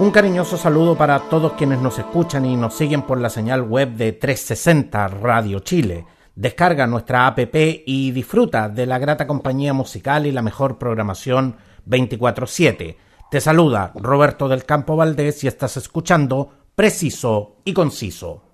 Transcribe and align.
Un 0.00 0.12
cariñoso 0.12 0.56
saludo 0.56 0.96
para 0.96 1.18
todos 1.28 1.54
quienes 1.54 1.80
nos 1.80 1.98
escuchan 1.98 2.46
y 2.46 2.54
nos 2.54 2.74
siguen 2.74 3.02
por 3.02 3.20
la 3.20 3.28
señal 3.28 3.62
web 3.62 3.94
de 3.94 4.12
360 4.12 5.08
Radio 5.08 5.58
Chile. 5.58 6.06
Descarga 6.36 6.86
nuestra 6.86 7.26
app 7.26 7.40
y 7.84 8.12
disfruta 8.12 8.68
de 8.68 8.86
la 8.86 9.00
grata 9.00 9.26
compañía 9.26 9.72
musical 9.72 10.24
y 10.24 10.30
la 10.30 10.40
mejor 10.40 10.78
programación 10.78 11.56
24/7. 11.84 12.96
Te 13.28 13.40
saluda 13.40 13.90
Roberto 13.96 14.48
del 14.48 14.64
Campo 14.64 14.94
Valdés 14.94 15.42
y 15.42 15.48
estás 15.48 15.76
escuchando 15.76 16.52
Preciso 16.76 17.56
y 17.64 17.72
Conciso. 17.72 18.44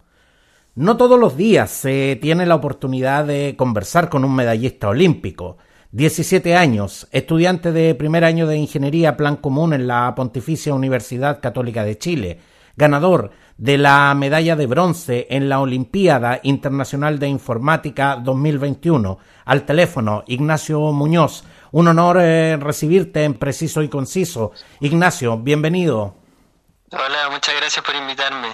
No 0.77 0.97
todos 0.97 1.20
los 1.20 1.37
días 1.37 1.70
se 1.70 2.19
tiene 2.23 2.47
la 2.47 2.55
oportunidad 2.55 3.27
de 3.27 3.55
conversar 3.59 4.09
con 4.09 4.25
un 4.25 4.34
medallista 4.34 4.89
olímpico. 4.89 5.59
17 5.95 6.57
años, 6.57 7.07
estudiante 7.12 7.71
de 7.71 7.95
primer 7.95 8.25
año 8.25 8.48
de 8.48 8.57
Ingeniería 8.57 9.16
Plan 9.16 9.37
Común 9.37 9.73
en 9.73 9.87
la 9.87 10.12
Pontificia 10.17 10.75
Universidad 10.75 11.41
Católica 11.41 11.84
de 11.84 11.97
Chile, 11.98 12.41
ganador 12.75 13.30
de 13.59 13.79
la 13.79 14.12
medalla 14.17 14.57
de 14.57 14.67
bronce 14.67 15.29
en 15.30 15.48
la 15.48 15.61
Olimpiada 15.61 16.41
Internacional 16.43 17.20
de 17.20 17.29
Informática 17.29 18.17
2021. 18.17 19.19
Al 19.45 19.65
teléfono, 19.65 20.25
Ignacio 20.27 20.81
Muñoz. 20.91 21.45
Un 21.70 21.87
honor 21.87 22.19
eh, 22.20 22.56
recibirte 22.56 23.22
en 23.22 23.34
Preciso 23.34 23.81
y 23.81 23.89
Conciso. 23.89 24.50
Ignacio, 24.81 25.39
bienvenido. 25.39 26.17
Hola, 26.91 27.31
muchas 27.31 27.55
gracias 27.56 27.84
por 27.84 27.95
invitarme. 27.95 28.48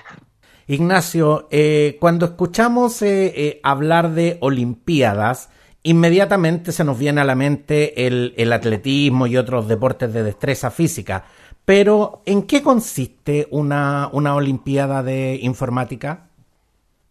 Ignacio, 0.67 1.49
eh, 1.51 1.97
cuando 2.01 2.27
escuchamos 2.27 3.01
eh, 3.01 3.61
hablar 3.63 4.11
de 4.11 4.37
Olimpiadas, 4.43 5.49
inmediatamente 5.83 6.73
se 6.73 6.85
nos 6.85 6.99
viene 6.99 7.21
a 7.21 7.25
la 7.25 7.35
mente 7.35 8.07
el, 8.07 8.35
el 8.37 8.53
atletismo 8.53 9.27
y 9.27 9.37
otros 9.37 9.69
deportes 9.69 10.13
de 10.13 10.23
destreza 10.23 10.71
física. 10.71 11.25
Pero, 11.65 12.23
¿en 12.27 12.47
qué 12.47 12.63
consiste 12.63 13.47
una, 13.51 14.09
una 14.13 14.35
Olimpiada 14.35 15.03
de 15.03 15.39
Informática? 15.43 16.27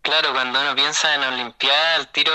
Claro, 0.02 0.34
cuando 0.34 0.59
uno 0.59 0.75
piensa 0.75 1.16
en 1.16 1.23
Olimpiada, 1.23 1.95
al 1.95 2.08
tiro 2.12 2.31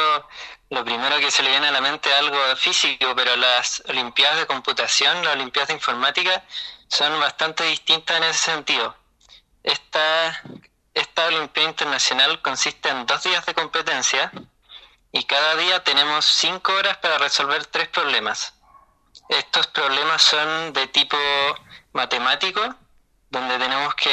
lo 0.70 0.84
primero 0.84 1.18
que 1.18 1.30
se 1.30 1.42
le 1.42 1.50
viene 1.50 1.68
a 1.68 1.72
la 1.72 1.80
mente 1.80 2.08
es 2.08 2.16
algo 2.16 2.38
físico, 2.56 3.06
pero 3.14 3.36
las 3.36 3.82
Olimpiadas 3.88 4.38
de 4.38 4.46
computación, 4.46 5.24
las 5.24 5.34
Olimpiadas 5.34 5.68
de 5.68 5.74
informática, 5.74 6.44
son 6.88 7.18
bastante 7.20 7.64
distintas 7.64 8.16
en 8.16 8.24
ese 8.24 8.50
sentido. 8.52 8.96
Esta, 9.62 10.42
esta 10.94 11.26
Olimpiada 11.26 11.68
Internacional 11.68 12.42
consiste 12.42 12.88
en 12.88 13.06
dos 13.06 13.22
días 13.22 13.44
de 13.46 13.54
competencia 13.54 14.32
y 15.14 15.22
cada 15.24 15.54
día 15.54 15.82
tenemos 15.84 16.24
cinco 16.24 16.72
horas 16.72 16.96
para 16.96 17.18
resolver 17.18 17.64
tres 17.66 17.86
problemas. 17.86 18.52
Estos 19.28 19.68
problemas 19.68 20.20
son 20.20 20.72
de 20.72 20.88
tipo 20.88 21.16
matemático 21.92 22.60
donde 23.30 23.56
tenemos 23.58 23.94
que 23.94 24.10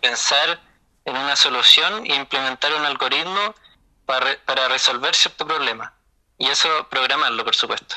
pensar 0.00 0.60
en 1.04 1.16
una 1.16 1.36
solución 1.36 2.04
e 2.04 2.16
implementar 2.16 2.74
un 2.74 2.84
algoritmo 2.84 3.54
para, 4.06 4.26
para 4.44 4.66
resolver 4.66 5.14
cierto 5.14 5.46
problema. 5.46 5.94
Y 6.36 6.46
eso 6.48 6.68
programarlo, 6.90 7.44
por 7.44 7.54
supuesto. 7.54 7.94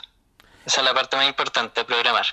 Esa 0.63 0.81
es 0.81 0.85
la 0.85 0.93
parte 0.93 1.17
más 1.17 1.27
importante, 1.27 1.83
programar. 1.83 2.27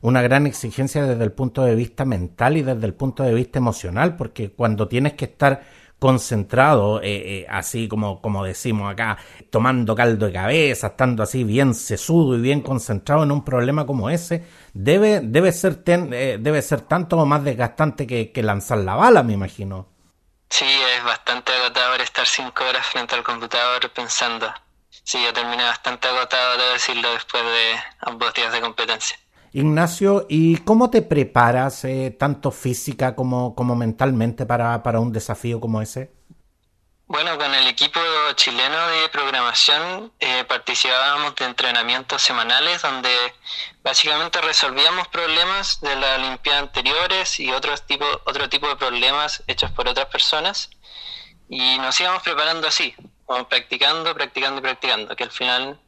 Una 0.00 0.22
gran 0.22 0.48
exigencia 0.48 1.04
desde 1.04 1.22
el 1.22 1.30
punto 1.30 1.62
de 1.62 1.76
vista 1.76 2.04
mental 2.04 2.56
y 2.56 2.62
desde 2.62 2.84
el 2.84 2.94
punto 2.94 3.22
de 3.22 3.32
vista 3.32 3.60
emocional, 3.60 4.16
porque 4.16 4.50
cuando 4.50 4.88
tienes 4.88 5.14
que 5.14 5.26
estar 5.26 5.62
concentrado, 6.00 7.00
eh, 7.02 7.42
eh, 7.42 7.46
así 7.48 7.86
como, 7.86 8.20
como 8.22 8.42
decimos 8.42 8.90
acá, 8.90 9.18
tomando 9.50 9.94
caldo 9.94 10.26
de 10.26 10.32
cabeza, 10.32 10.88
estando 10.88 11.22
así 11.22 11.44
bien 11.44 11.74
sesudo 11.74 12.36
y 12.36 12.40
bien 12.40 12.62
concentrado 12.62 13.22
en 13.22 13.30
un 13.30 13.44
problema 13.44 13.86
como 13.86 14.08
ese, 14.08 14.44
debe, 14.72 15.20
debe, 15.22 15.52
ser, 15.52 15.82
eh, 15.86 16.38
debe 16.40 16.62
ser 16.62 16.80
tanto 16.80 17.18
o 17.18 17.26
más 17.26 17.44
desgastante 17.44 18.06
que, 18.06 18.32
que, 18.32 18.42
lanzar 18.42 18.78
la 18.78 18.94
bala, 18.94 19.22
me 19.22 19.34
imagino. 19.34 19.88
Sí, 20.48 20.64
es 20.64 21.04
bastante 21.04 21.52
agotador 21.52 22.00
estar 22.00 22.26
cinco 22.26 22.64
horas 22.64 22.86
frente 22.86 23.14
al 23.14 23.22
computador 23.22 23.88
pensando. 23.92 24.52
Sí, 25.04 25.22
yo 25.22 25.32
terminé 25.34 25.64
bastante 25.64 26.08
agotado, 26.08 26.56
debo 26.56 26.72
decirlo, 26.72 27.12
después 27.12 27.44
de 27.44 27.76
ambos 28.00 28.32
días 28.32 28.52
de 28.52 28.60
competencia. 28.60 29.18
Ignacio, 29.52 30.26
¿y 30.28 30.58
cómo 30.58 30.90
te 30.90 31.02
preparas 31.02 31.84
eh, 31.84 32.14
tanto 32.16 32.52
física 32.52 33.16
como, 33.16 33.54
como 33.54 33.74
mentalmente 33.74 34.46
para, 34.46 34.82
para, 34.82 35.00
un 35.00 35.12
desafío 35.12 35.60
como 35.60 35.82
ese? 35.82 36.12
Bueno, 37.06 37.36
con 37.36 37.52
el 37.52 37.66
equipo 37.66 37.98
chileno 38.36 38.86
de 38.86 39.08
programación 39.08 40.12
eh, 40.20 40.44
participábamos 40.44 41.34
de 41.34 41.46
entrenamientos 41.46 42.22
semanales 42.22 42.82
donde 42.82 43.10
básicamente 43.82 44.40
resolvíamos 44.40 45.08
problemas 45.08 45.80
de 45.80 45.96
las 45.96 46.20
Olimpiadas 46.20 46.62
anteriores 46.62 47.40
y 47.40 47.50
otros 47.50 47.84
tipo, 47.84 48.04
otro 48.26 48.48
tipo 48.48 48.68
de 48.68 48.76
problemas 48.76 49.42
hechos 49.48 49.72
por 49.72 49.88
otras 49.88 50.06
personas 50.06 50.70
y 51.48 51.78
nos 51.78 52.00
íbamos 52.00 52.22
preparando 52.22 52.68
así, 52.68 52.94
practicando, 53.48 54.14
practicando 54.14 54.60
y 54.60 54.62
practicando, 54.62 55.16
que 55.16 55.24
al 55.24 55.32
final 55.32 55.80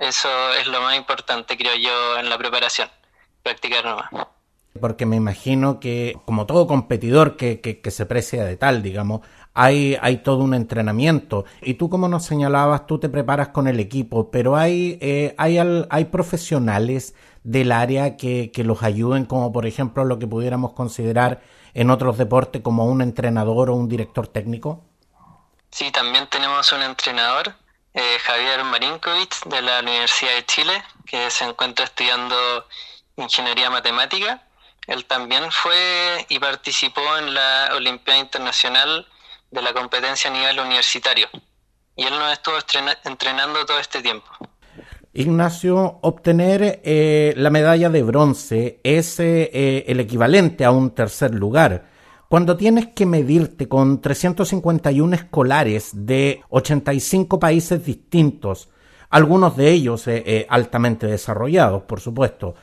eso 0.00 0.28
es 0.54 0.66
lo 0.66 0.80
más 0.80 0.96
importante, 0.96 1.56
creo 1.56 1.76
yo, 1.76 2.18
en 2.18 2.28
la 2.28 2.38
preparación, 2.38 2.88
practicar 3.42 3.84
nomás. 3.84 4.10
Porque 4.80 5.04
me 5.04 5.16
imagino 5.16 5.78
que, 5.78 6.16
como 6.24 6.46
todo 6.46 6.66
competidor 6.66 7.36
que, 7.36 7.60
que, 7.60 7.90
se 7.90 8.06
precia 8.06 8.44
de 8.44 8.56
tal, 8.56 8.82
digamos, 8.82 9.20
hay, 9.52 9.98
hay 10.00 10.18
todo 10.18 10.38
un 10.38 10.54
entrenamiento. 10.54 11.44
Y 11.60 11.74
tú, 11.74 11.90
como 11.90 12.08
nos 12.08 12.24
señalabas, 12.24 12.86
tú 12.86 12.98
te 12.98 13.08
preparas 13.08 13.48
con 13.48 13.68
el 13.68 13.78
equipo, 13.78 14.30
pero 14.30 14.56
hay, 14.56 14.96
eh, 15.02 15.34
hay, 15.36 15.58
hay 15.90 16.04
profesionales 16.06 17.14
del 17.44 17.70
área 17.70 18.16
que, 18.16 18.50
que 18.52 18.64
los 18.64 18.82
ayuden, 18.82 19.26
como 19.26 19.52
por 19.52 19.66
ejemplo 19.66 20.04
lo 20.04 20.18
que 20.18 20.26
pudiéramos 20.26 20.72
considerar 20.72 21.42
en 21.74 21.90
otros 21.90 22.16
deportes 22.16 22.62
como 22.62 22.86
un 22.86 23.02
entrenador 23.02 23.70
o 23.70 23.74
un 23.74 23.88
director 23.88 24.28
técnico. 24.28 24.84
Sí, 25.70 25.90
también 25.90 26.26
tenemos 26.28 26.72
un 26.72 26.82
entrenador 26.82 27.54
eh, 27.94 28.18
Javier 28.22 28.64
Marinkovic 28.64 29.44
de 29.46 29.62
la 29.62 29.80
Universidad 29.80 30.34
de 30.34 30.46
Chile, 30.46 30.82
que 31.06 31.30
se 31.30 31.44
encuentra 31.44 31.84
estudiando 31.84 32.66
ingeniería 33.16 33.70
matemática. 33.70 34.42
Él 34.86 35.04
también 35.04 35.50
fue 35.50 36.26
y 36.28 36.38
participó 36.38 37.00
en 37.18 37.34
la 37.34 37.70
Olimpiada 37.74 38.20
Internacional 38.20 39.06
de 39.50 39.62
la 39.62 39.72
competencia 39.72 40.30
a 40.30 40.32
nivel 40.32 40.60
universitario. 40.60 41.28
Y 41.96 42.04
él 42.04 42.18
nos 42.18 42.32
estuvo 42.32 42.56
entrenando 43.04 43.66
todo 43.66 43.78
este 43.78 44.00
tiempo. 44.00 44.28
Ignacio, 45.12 45.98
obtener 46.02 46.80
eh, 46.84 47.34
la 47.36 47.50
medalla 47.50 47.90
de 47.90 48.02
bronce 48.04 48.80
es 48.84 49.18
eh, 49.18 49.84
el 49.88 49.98
equivalente 49.98 50.64
a 50.64 50.70
un 50.70 50.94
tercer 50.94 51.34
lugar. 51.34 51.89
Cuando 52.30 52.56
tienes 52.56 52.86
que 52.94 53.06
medirte 53.06 53.68
con 53.68 54.00
351 54.00 55.16
escolares 55.16 55.90
de 55.92 56.44
85 56.48 57.40
países 57.40 57.84
distintos, 57.84 58.68
algunos 59.08 59.56
de 59.56 59.72
ellos 59.72 60.06
eh, 60.06 60.22
eh, 60.24 60.46
altamente 60.48 61.08
desarrollados, 61.08 61.82
por 61.82 62.00
supuesto, 62.00 62.54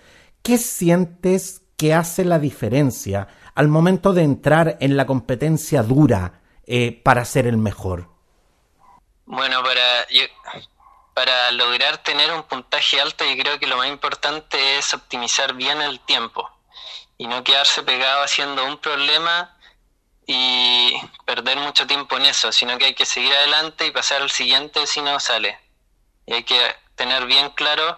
¿qué 0.41 0.57
sientes 0.57 1.63
que 1.75 1.93
hace 1.93 2.23
la 2.23 2.39
diferencia 2.39 3.27
al 3.55 3.67
momento 3.67 4.13
de 4.13 4.23
entrar 4.23 4.77
en 4.79 4.95
la 4.95 5.05
competencia 5.05 5.83
dura 5.83 6.39
eh, 6.65 7.01
para 7.03 7.25
ser 7.25 7.45
el 7.45 7.57
mejor? 7.57 8.07
Bueno, 9.25 9.61
para, 9.63 10.07
para 11.13 11.51
lograr 11.51 11.97
tener 12.03 12.31
un 12.31 12.43
puntaje 12.43 13.01
alto, 13.01 13.25
yo 13.25 13.35
creo 13.43 13.59
que 13.59 13.67
lo 13.67 13.75
más 13.75 13.89
importante 13.89 14.77
es 14.77 14.93
optimizar 14.93 15.55
bien 15.55 15.81
el 15.81 15.99
tiempo 15.99 16.49
y 17.17 17.27
no 17.27 17.43
quedarse 17.43 17.83
pegado 17.83 18.23
haciendo 18.23 18.63
un 18.63 18.77
problema 18.77 19.56
y 20.27 20.91
perder 21.25 21.57
mucho 21.57 21.87
tiempo 21.87 22.17
en 22.17 22.25
eso, 22.25 22.51
sino 22.51 22.77
que 22.77 22.85
hay 22.85 22.93
que 22.93 23.05
seguir 23.05 23.31
adelante 23.31 23.87
y 23.87 23.91
pasar 23.91 24.21
al 24.21 24.29
siguiente 24.29 24.85
si 24.85 25.01
no 25.01 25.19
sale. 25.21 25.57
Y 26.25 26.33
hay 26.33 26.43
que 26.43 26.59
tener 26.95 27.25
bien 27.25 27.49
claro 27.55 27.97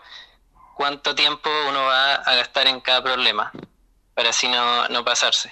cuánto 0.76 1.16
tiempo 1.16 1.50
uno 1.68 1.80
va 1.80 2.16
a 2.16 2.36
gastar 2.36 2.68
en 2.68 2.80
cada 2.82 3.04
problema, 3.04 3.52
para 4.14 4.30
así 4.30 4.48
no, 4.48 4.88
no 4.90 5.04
pasarse. 5.04 5.52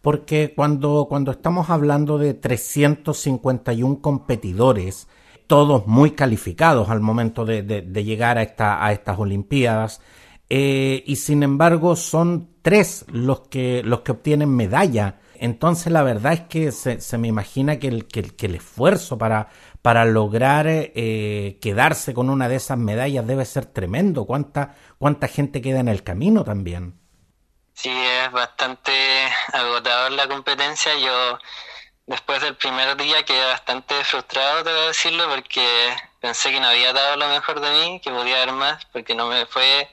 Porque 0.00 0.54
cuando, 0.54 1.06
cuando 1.08 1.32
estamos 1.32 1.68
hablando 1.68 2.16
de 2.16 2.34
351 2.34 4.00
competidores, 4.00 5.08
todos 5.48 5.88
muy 5.88 6.12
calificados 6.12 6.88
al 6.88 7.00
momento 7.00 7.44
de, 7.44 7.62
de, 7.62 8.04
llegar 8.04 8.38
a, 8.38 8.42
esta, 8.42 8.84
a 8.84 8.92
estas 8.92 9.18
Olimpiadas, 9.18 10.00
eh, 10.48 11.02
y 11.04 11.16
sin 11.16 11.42
embargo 11.42 11.96
son 11.96 12.50
tres 12.62 13.04
los 13.08 13.48
que, 13.48 13.82
los 13.84 14.02
que 14.02 14.12
obtienen 14.12 14.54
medalla 14.54 15.18
Entonces 15.40 15.92
la 15.92 16.02
verdad 16.02 16.32
es 16.32 16.40
que 16.42 16.72
se, 16.72 17.18
me 17.18 17.28
imagina 17.28 17.78
que 17.78 17.88
el, 17.88 18.54
esfuerzo 18.54 19.18
para, 19.18 20.04
lograr 20.04 20.66
eh, 20.68 21.58
quedarse 21.60 22.14
con 22.14 22.30
una 22.30 22.48
de 22.48 22.56
esas 22.56 22.78
medallas 22.78 23.26
debe 23.26 23.44
ser 23.44 23.66
tremendo. 23.66 24.26
¿Cuánta, 24.26 24.74
¿Cuánta 24.98 25.28
gente 25.28 25.60
queda 25.60 25.80
en 25.80 25.88
el 25.88 26.02
camino 26.02 26.44
también? 26.44 26.98
Sí, 27.74 27.90
es 27.90 28.32
bastante 28.32 28.92
agotador 29.52 30.12
la 30.12 30.26
competencia. 30.26 30.92
Yo 30.98 31.38
después 32.06 32.40
del 32.40 32.56
primer 32.56 32.96
día 32.96 33.24
quedé 33.24 33.44
bastante 33.46 33.94
frustrado, 34.04 34.64
debo 34.64 34.86
decirlo, 34.88 35.28
porque 35.28 35.66
pensé 36.20 36.50
que 36.50 36.60
no 36.60 36.68
había 36.68 36.92
dado 36.92 37.16
lo 37.16 37.28
mejor 37.28 37.60
de 37.60 37.70
mí, 37.70 38.00
que 38.00 38.10
podía 38.10 38.38
dar 38.38 38.52
más, 38.52 38.84
porque 38.86 39.14
no 39.14 39.26
me 39.26 39.46
fue 39.46 39.88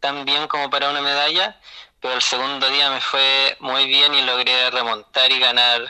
tan 0.00 0.24
bien 0.24 0.46
como 0.48 0.70
para 0.70 0.90
una 0.90 1.02
medalla 1.02 1.60
pero 2.00 2.14
el 2.14 2.22
segundo 2.22 2.68
día 2.70 2.90
me 2.90 3.00
fue 3.00 3.56
muy 3.60 3.86
bien 3.86 4.14
y 4.14 4.22
logré 4.22 4.70
remontar 4.70 5.30
y 5.32 5.38
ganar 5.38 5.82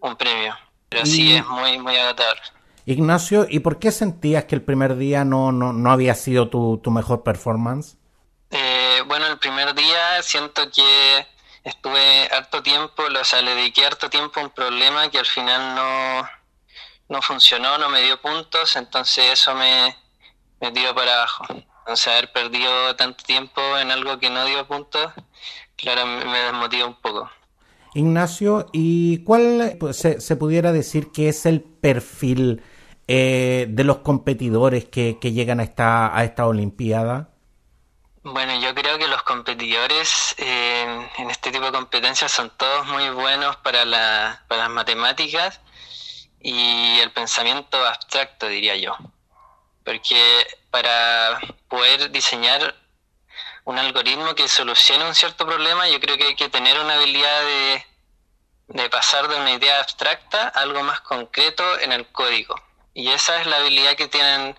un 0.00 0.16
premio. 0.16 0.56
Pero 0.88 1.06
sí 1.06 1.34
es 1.34 1.44
muy, 1.46 1.78
muy 1.78 1.96
agotador. 1.96 2.38
Ignacio, 2.86 3.46
¿y 3.48 3.60
por 3.60 3.78
qué 3.78 3.90
sentías 3.90 4.44
que 4.44 4.54
el 4.54 4.62
primer 4.62 4.96
día 4.96 5.24
no, 5.24 5.52
no, 5.52 5.72
no 5.72 5.90
había 5.90 6.14
sido 6.14 6.48
tu, 6.48 6.78
tu 6.78 6.90
mejor 6.90 7.22
performance? 7.22 7.96
Eh, 8.50 9.02
bueno, 9.06 9.26
el 9.26 9.38
primer 9.38 9.74
día 9.74 10.22
siento 10.22 10.70
que 10.70 11.26
estuve 11.64 12.28
harto 12.30 12.62
tiempo, 12.62 13.02
o 13.02 13.24
sea, 13.24 13.42
le 13.42 13.54
dediqué 13.54 13.86
harto 13.86 14.10
tiempo 14.10 14.38
a 14.38 14.44
un 14.44 14.50
problema 14.50 15.10
que 15.10 15.18
al 15.18 15.26
final 15.26 15.74
no, 15.74 16.28
no 17.08 17.22
funcionó, 17.22 17.78
no 17.78 17.88
me 17.88 18.02
dio 18.02 18.20
puntos, 18.20 18.76
entonces 18.76 19.32
eso 19.32 19.54
me, 19.54 19.96
me 20.60 20.70
tiró 20.70 20.94
para 20.94 21.14
abajo. 21.14 21.46
Entonces 21.80 22.08
haber 22.08 22.32
perdido 22.32 22.96
tanto 22.96 23.24
tiempo 23.24 23.60
en 23.78 23.90
algo 23.90 24.18
que 24.18 24.30
no 24.30 24.44
dio 24.44 24.66
puntos 24.66 25.12
Claro, 25.76 26.06
me 26.06 26.38
desmotiva 26.38 26.86
un 26.86 27.00
poco. 27.00 27.30
Ignacio, 27.94 28.66
¿y 28.72 29.22
cuál 29.22 29.76
pues, 29.78 29.96
se, 29.96 30.36
pudiera 30.36 30.72
decir 30.72 31.12
que 31.12 31.28
es 31.28 31.46
el 31.46 31.62
perfil 31.62 32.60
eh, 33.06 33.66
de 33.68 33.84
los 33.84 33.98
competidores 33.98 34.84
que, 34.86 35.16
llegan 35.22 35.60
a 35.60 35.62
esta, 35.62 36.16
a 36.16 36.24
esta 36.24 36.46
Olimpiada? 36.46 37.30
Bueno, 38.24 38.58
yo 38.58 38.74
creo 38.74 38.98
que 38.98 39.06
los 39.06 39.22
competidores 39.22 40.34
eh, 40.38 41.08
en 41.18 41.30
este 41.30 41.52
tipo 41.52 41.66
de 41.66 41.72
competencias 41.72 42.32
son 42.32 42.50
todos 42.56 42.86
muy 42.88 43.10
buenos 43.10 43.56
para, 43.56 43.84
la, 43.84 44.42
para 44.48 44.62
las 44.62 44.70
matemáticas 44.70 45.60
y 46.40 46.98
el 46.98 47.12
pensamiento 47.12 47.76
abstracto, 47.86 48.48
diría 48.48 48.76
yo. 48.76 48.96
Porque 49.84 50.18
para 50.70 51.38
poder 51.68 52.10
diseñar 52.10 52.74
un 53.64 53.78
algoritmo 53.78 54.34
que 54.34 54.46
solucione 54.46 55.06
un 55.06 55.14
cierto 55.14 55.46
problema, 55.46 55.88
yo 55.88 55.98
creo 56.00 56.16
que 56.16 56.24
hay 56.24 56.36
que 56.36 56.48
tener 56.48 56.78
una 56.78 56.94
habilidad 56.94 57.40
de, 57.42 57.84
de 58.68 58.90
pasar 58.90 59.28
de 59.28 59.36
una 59.36 59.52
idea 59.52 59.80
abstracta 59.80 60.48
a 60.48 60.60
algo 60.60 60.82
más 60.82 61.00
concreto 61.00 61.62
en 61.80 61.92
el 61.92 62.06
código. 62.08 62.54
Y 62.92 63.08
esa 63.08 63.40
es 63.40 63.46
la 63.46 63.56
habilidad 63.56 63.94
que 63.96 64.08
tienen 64.08 64.54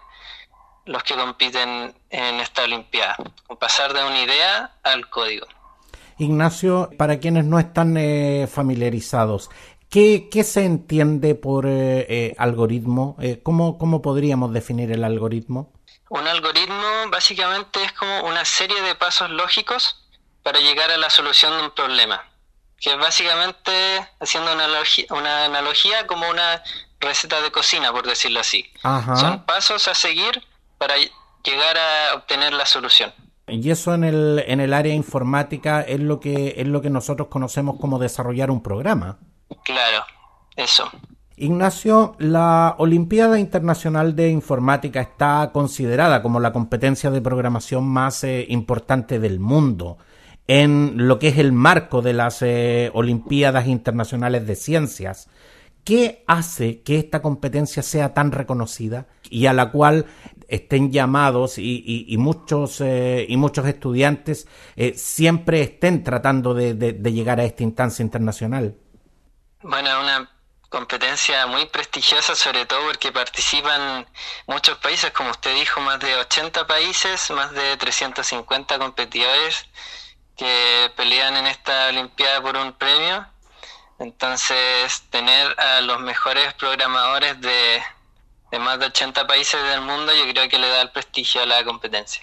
los 0.85 1.03
que 1.03 1.15
compiten 1.15 1.93
en 2.09 2.39
esta 2.39 2.63
Olimpiada, 2.63 3.15
pasar 3.59 3.93
de 3.93 4.03
una 4.03 4.21
idea 4.21 4.75
al 4.83 5.09
código. 5.09 5.47
Ignacio, 6.17 6.89
para 6.97 7.19
quienes 7.19 7.45
no 7.45 7.59
están 7.59 7.97
eh, 7.97 8.47
familiarizados, 8.47 9.49
¿qué, 9.89 10.29
¿qué, 10.29 10.43
se 10.43 10.63
entiende 10.63 11.35
por 11.35 11.65
eh, 11.65 12.05
eh, 12.07 12.35
algoritmo? 12.37 13.17
¿cómo, 13.43 13.77
¿Cómo 13.77 14.01
podríamos 14.01 14.53
definir 14.53 14.91
el 14.91 15.03
algoritmo? 15.03 15.74
Un 16.09 16.27
algoritmo 16.27 17.09
básicamente 17.09 17.83
es 17.83 17.91
como 17.93 18.21
una 18.21 18.45
serie 18.45 18.81
de 18.81 18.95
pasos 18.95 19.29
lógicos 19.29 20.05
para 20.43 20.59
llegar 20.59 20.91
a 20.91 20.97
la 20.97 21.09
solución 21.09 21.57
de 21.57 21.63
un 21.63 21.71
problema, 21.71 22.23
que 22.79 22.91
es 22.91 22.97
básicamente, 22.97 23.71
haciendo 24.19 24.53
una 24.53 24.65
analogía, 24.65 25.05
una 25.09 25.45
analogía 25.45 26.05
como 26.05 26.29
una 26.29 26.61
receta 26.99 27.41
de 27.41 27.51
cocina, 27.51 27.91
por 27.91 28.05
decirlo 28.05 28.39
así. 28.39 28.71
Son 29.15 29.43
pasos 29.45 29.87
a 29.87 29.95
seguir 29.95 30.43
para 30.77 30.95
llegar 31.43 31.77
a 31.77 32.15
obtener 32.15 32.53
la 32.53 32.65
solución. 32.65 33.11
Y 33.47 33.69
eso 33.69 33.93
en 33.93 34.03
el, 34.03 34.43
en 34.47 34.59
el 34.59 34.73
área 34.73 34.93
informática 34.93 35.81
es 35.81 35.99
lo 35.99 36.19
que 36.19 36.55
es 36.57 36.67
lo 36.67 36.81
que 36.81 36.89
nosotros 36.89 37.27
conocemos 37.27 37.77
como 37.79 37.99
desarrollar 37.99 38.49
un 38.49 38.61
programa. 38.61 39.19
Claro, 39.63 40.05
eso. 40.55 40.91
Ignacio, 41.37 42.15
la 42.17 42.75
Olimpiada 42.77 43.37
Internacional 43.39 44.15
de 44.15 44.29
Informática 44.29 45.01
está 45.01 45.49
considerada 45.51 46.21
como 46.21 46.39
la 46.39 46.53
competencia 46.53 47.11
de 47.11 47.21
programación 47.21 47.85
más 47.85 48.23
eh, 48.23 48.45
importante 48.47 49.19
del 49.19 49.41
mundo 49.41 49.97
en 50.47 50.93
lo 50.95 51.19
que 51.19 51.29
es 51.29 51.37
el 51.37 51.51
marco 51.51 52.01
de 52.01 52.13
las 52.13 52.41
eh, 52.41 52.89
Olimpiadas 52.93 53.67
Internacionales 53.67 54.47
de 54.47 54.55
Ciencias. 54.55 55.27
¿Qué 55.83 56.23
hace 56.25 56.81
que 56.81 56.99
esta 56.99 57.21
competencia 57.21 57.83
sea 57.83 58.13
tan 58.13 58.31
reconocida 58.31 59.07
y 59.29 59.47
a 59.47 59.53
la 59.53 59.71
cual 59.71 60.05
estén 60.47 60.91
llamados 60.91 61.57
y, 61.57 62.15
muchos 62.17 62.79
eh, 62.79 63.25
y 63.27 63.37
muchos 63.37 63.67
estudiantes 63.67 64.47
siempre 64.95 65.61
estén 65.61 66.03
tratando 66.03 66.53
de, 66.53 66.73
de, 66.73 67.13
llegar 67.13 67.39
a 67.39 67.43
esta 67.43 67.61
instancia 67.61 68.01
internacional? 68.01 68.75
Bueno, 69.61 69.89
una 70.01 70.34
competencia 70.75 71.47
muy 71.47 71.65
prestigiosa, 71.67 72.35
sobre 72.35 72.65
todo 72.65 72.81
porque 72.87 73.09
participan 73.09 74.05
muchos 74.45 74.77
países, 74.79 75.09
como 75.11 75.31
usted 75.31 75.55
dijo, 75.55 75.79
más 75.79 76.01
de 76.01 76.13
80 76.17 76.67
países, 76.67 77.31
más 77.31 77.53
de 77.53 77.77
350 77.77 78.77
competidores 78.77 79.67
que 80.35 80.91
pelean 80.97 81.37
en 81.37 81.47
esta 81.47 81.87
Olimpiada 81.87 82.41
por 82.41 82.57
un 82.57 82.73
premio. 82.73 83.25
Entonces, 83.99 85.01
tener 85.09 85.57
a 85.57 85.79
los 85.79 86.01
mejores 86.01 86.53
programadores 86.55 87.39
de, 87.39 87.81
de 88.51 88.59
más 88.59 88.77
de 88.77 88.87
80 88.87 89.27
países 89.27 89.63
del 89.69 89.79
mundo, 89.79 90.11
yo 90.13 90.29
creo 90.33 90.49
que 90.49 90.59
le 90.59 90.67
da 90.67 90.81
el 90.81 90.91
prestigio 90.91 91.41
a 91.41 91.45
la 91.45 91.63
competencia. 91.63 92.21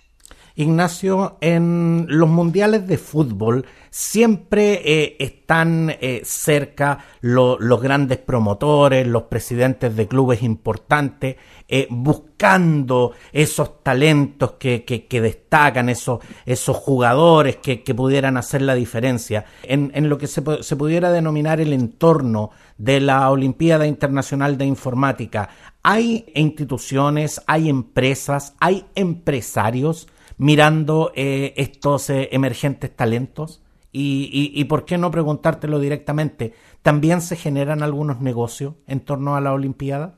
Ignacio, 0.57 1.39
en 1.41 2.05
los 2.07 2.29
mundiales 2.29 2.87
de 2.87 2.99
fútbol 2.99 3.67
siempre 3.93 4.81
eh, 4.85 5.17
están 5.19 5.91
eh, 6.01 6.23
cerca 6.25 7.05
los 7.21 7.83
grandes 7.83 8.17
promotores, 8.17 9.07
los 9.07 9.25
presidentes 9.25 9.95
de 9.95 10.09
clubes 10.09 10.43
importantes, 10.43 11.37
eh, 11.69 11.87
buscando 11.91 13.13
esos 13.33 13.83
talentos 13.83 14.53
que, 14.53 15.07
destacan, 15.11 15.91
esos, 15.91 16.21
esos 16.47 16.75
jugadores 16.75 17.57
que, 17.57 17.95
pudieran 17.95 18.39
hacer 18.39 18.63
la 18.63 18.75
diferencia. 18.75 19.45
En, 19.63 20.09
lo 20.09 20.17
que 20.17 20.27
se, 20.27 20.41
pudiera 20.41 21.13
denominar 21.13 21.61
el 21.61 21.75
entorno 21.75 22.51
de 22.79 22.99
la 22.99 23.31
Olimpiada 23.31 23.87
Internacional 23.87 24.57
de 24.57 24.65
Informática, 24.65 25.51
hay 25.83 26.25
instituciones, 26.35 27.43
hay 27.47 27.69
empresas, 27.69 28.55
hay 28.59 28.87
empresarios 28.95 30.09
mirando 30.39 31.13
estos 31.15 32.09
emergentes 32.09 32.97
talentos? 32.97 33.62
Y, 33.95 34.51
y, 34.55 34.65
por 34.65 34.87
qué 34.87 34.97
no 34.97 35.11
preguntártelo 35.11 35.79
directamente, 35.79 36.57
¿también 36.81 37.21
se 37.21 37.37
generan 37.37 37.83
algunos 37.83 38.21
negocios 38.21 38.75
en 38.87 39.05
torno 39.05 39.37
a 39.37 39.43
la 39.43 39.53
Olimpiada? 39.53 40.15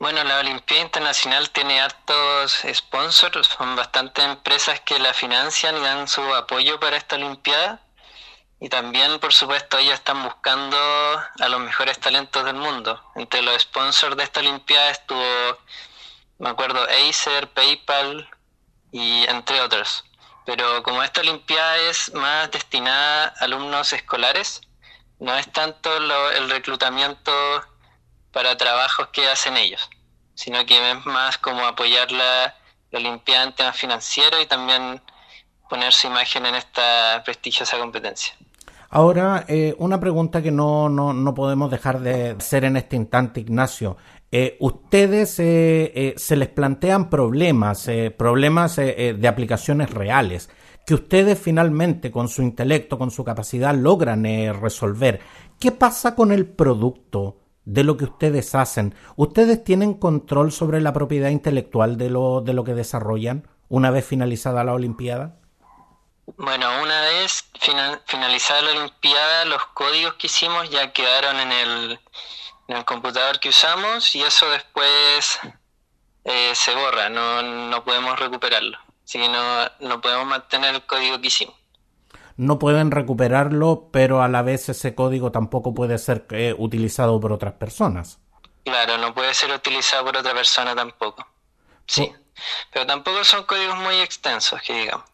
Bueno, 0.00 0.24
la 0.24 0.40
Olimpiada 0.40 0.82
Internacional 0.82 1.50
tiene 1.50 1.80
hartos 1.80 2.64
sponsors, 2.74 3.46
son 3.46 3.76
bastantes 3.76 4.24
empresas 4.24 4.80
que 4.80 4.98
la 4.98 5.14
financian 5.14 5.76
y 5.76 5.80
dan 5.80 6.08
su 6.08 6.22
apoyo 6.34 6.80
para 6.80 6.96
esta 6.96 7.14
Olimpiada. 7.14 7.80
Y 8.60 8.68
también, 8.68 9.20
por 9.20 9.32
supuesto, 9.32 9.78
ellos 9.78 9.94
están 9.94 10.24
buscando 10.24 10.76
a 10.76 11.48
los 11.48 11.60
mejores 11.60 12.00
talentos 12.00 12.44
del 12.44 12.56
mundo. 12.56 13.00
Entre 13.14 13.42
los 13.42 13.62
sponsors 13.62 14.16
de 14.16 14.24
esta 14.24 14.40
Olimpiada 14.40 14.90
estuvo, 14.90 15.22
me 16.38 16.48
acuerdo, 16.48 16.80
Acer, 16.82 17.48
PayPal, 17.50 18.28
y 18.92 19.24
entre 19.28 19.60
otros. 19.60 20.04
Pero 20.48 20.82
como 20.82 21.02
esta 21.02 21.20
Olimpiada 21.20 21.76
es 21.90 22.10
más 22.14 22.50
destinada 22.50 23.34
a 23.38 23.44
alumnos 23.44 23.92
escolares, 23.92 24.62
no 25.20 25.36
es 25.36 25.46
tanto 25.52 25.90
el 25.94 26.48
reclutamiento 26.48 27.30
para 28.32 28.56
trabajos 28.56 29.08
que 29.08 29.28
hacen 29.28 29.58
ellos, 29.58 29.90
sino 30.34 30.64
que 30.64 30.92
es 30.92 31.04
más 31.04 31.36
como 31.36 31.66
apoyar 31.66 32.10
la, 32.10 32.54
la 32.90 32.98
Olimpiada 32.98 33.44
en 33.44 33.54
temas 33.56 33.76
financieros 33.76 34.40
y 34.42 34.46
también 34.46 35.02
poner 35.68 35.92
su 35.92 36.06
imagen 36.06 36.46
en 36.46 36.54
esta 36.54 37.20
prestigiosa 37.26 37.76
competencia. 37.76 38.32
Ahora, 38.88 39.44
eh, 39.48 39.74
una 39.76 40.00
pregunta 40.00 40.40
que 40.40 40.50
no, 40.50 40.88
no, 40.88 41.12
no 41.12 41.34
podemos 41.34 41.70
dejar 41.70 42.00
de 42.00 42.30
hacer 42.30 42.64
en 42.64 42.78
este 42.78 42.96
instante, 42.96 43.40
Ignacio. 43.40 43.98
Eh, 44.30 44.56
ustedes 44.60 45.38
eh, 45.40 45.92
eh, 45.94 46.14
se 46.16 46.36
les 46.36 46.48
plantean 46.48 47.08
problemas, 47.08 47.88
problemas 48.16 48.76
de 48.76 49.28
aplicaciones 49.28 49.90
reales, 49.90 50.50
que 50.86 50.94
ustedes 50.94 51.38
finalmente 51.38 52.10
con 52.10 52.28
su 52.28 52.42
intelecto, 52.42 52.98
con 52.98 53.10
su 53.10 53.24
capacidad 53.24 53.74
logran 53.74 54.24
resolver. 54.60 55.20
¿Qué 55.58 55.72
pasa 55.72 56.14
con 56.14 56.32
el 56.32 56.46
producto 56.46 57.38
de 57.64 57.84
lo 57.84 57.96
que 57.96 58.04
ustedes 58.04 58.54
hacen? 58.54 58.94
¿Ustedes 59.16 59.64
tienen 59.64 59.94
control 59.94 60.52
sobre 60.52 60.80
la 60.80 60.92
propiedad 60.92 61.30
intelectual 61.30 61.96
de 61.96 62.10
lo, 62.10 62.40
de 62.40 62.52
lo 62.54 62.64
que 62.64 62.74
desarrollan 62.74 63.48
una 63.68 63.90
vez 63.90 64.06
finalizada 64.06 64.64
la 64.64 64.74
Olimpiada? 64.74 65.36
Bueno, 66.36 66.66
una 66.82 67.00
vez 67.02 67.44
finalizada 68.06 68.62
la 68.62 68.70
Olimpiada, 68.72 69.44
los 69.46 69.64
códigos 69.74 70.14
que 70.14 70.26
hicimos 70.26 70.68
ya 70.70 70.92
quedaron 70.92 71.36
en 71.36 71.52
el, 71.52 72.00
en 72.68 72.76
el 72.76 72.84
computador 72.84 73.40
que 73.40 73.48
usamos 73.48 74.14
y 74.14 74.22
eso 74.22 74.48
después 74.50 75.40
eh, 76.24 76.52
se 76.54 76.74
borra, 76.74 77.08
no, 77.08 77.42
no 77.42 77.82
podemos 77.82 78.18
recuperarlo. 78.18 78.78
Así 79.02 79.18
que 79.18 79.28
no, 79.28 79.42
no 79.80 80.00
podemos 80.02 80.26
mantener 80.26 80.74
el 80.74 80.84
código 80.84 81.18
que 81.20 81.28
hicimos. 81.28 81.54
No 82.36 82.58
pueden 82.58 82.90
recuperarlo, 82.90 83.88
pero 83.90 84.22
a 84.22 84.28
la 84.28 84.42
vez 84.42 84.68
ese 84.68 84.94
código 84.94 85.32
tampoco 85.32 85.74
puede 85.74 85.96
ser 85.98 86.26
eh, 86.30 86.54
utilizado 86.56 87.18
por 87.18 87.32
otras 87.32 87.54
personas. 87.54 88.20
Claro, 88.64 88.98
no 88.98 89.14
puede 89.14 89.32
ser 89.32 89.50
utilizado 89.50 90.04
por 90.04 90.18
otra 90.18 90.34
persona 90.34 90.76
tampoco. 90.76 91.26
Sí. 91.86 92.12
Pero 92.70 92.86
tampoco 92.86 93.24
son 93.24 93.44
códigos 93.44 93.76
muy 93.78 93.96
extensos, 93.96 94.60
que 94.60 94.74
digamos. 94.74 95.06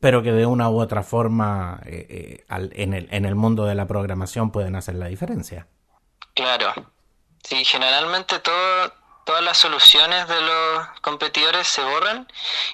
Pero 0.00 0.22
que 0.22 0.32
de 0.32 0.46
una 0.46 0.70
u 0.70 0.80
otra 0.80 1.02
forma 1.02 1.80
eh, 1.84 2.44
en, 2.48 2.94
el, 2.94 3.08
en 3.10 3.26
el 3.26 3.34
mundo 3.34 3.66
de 3.66 3.74
la 3.74 3.86
programación 3.86 4.50
pueden 4.50 4.76
hacer 4.76 4.94
la 4.94 5.06
diferencia. 5.06 5.68
Claro. 6.34 6.74
Sí, 7.44 7.64
generalmente 7.64 8.38
todo, 8.40 8.92
todas 9.24 9.42
las 9.42 9.58
soluciones 9.58 10.26
de 10.28 10.40
los 10.40 11.00
competidores 11.00 11.68
se 11.68 11.82
borran 11.82 12.26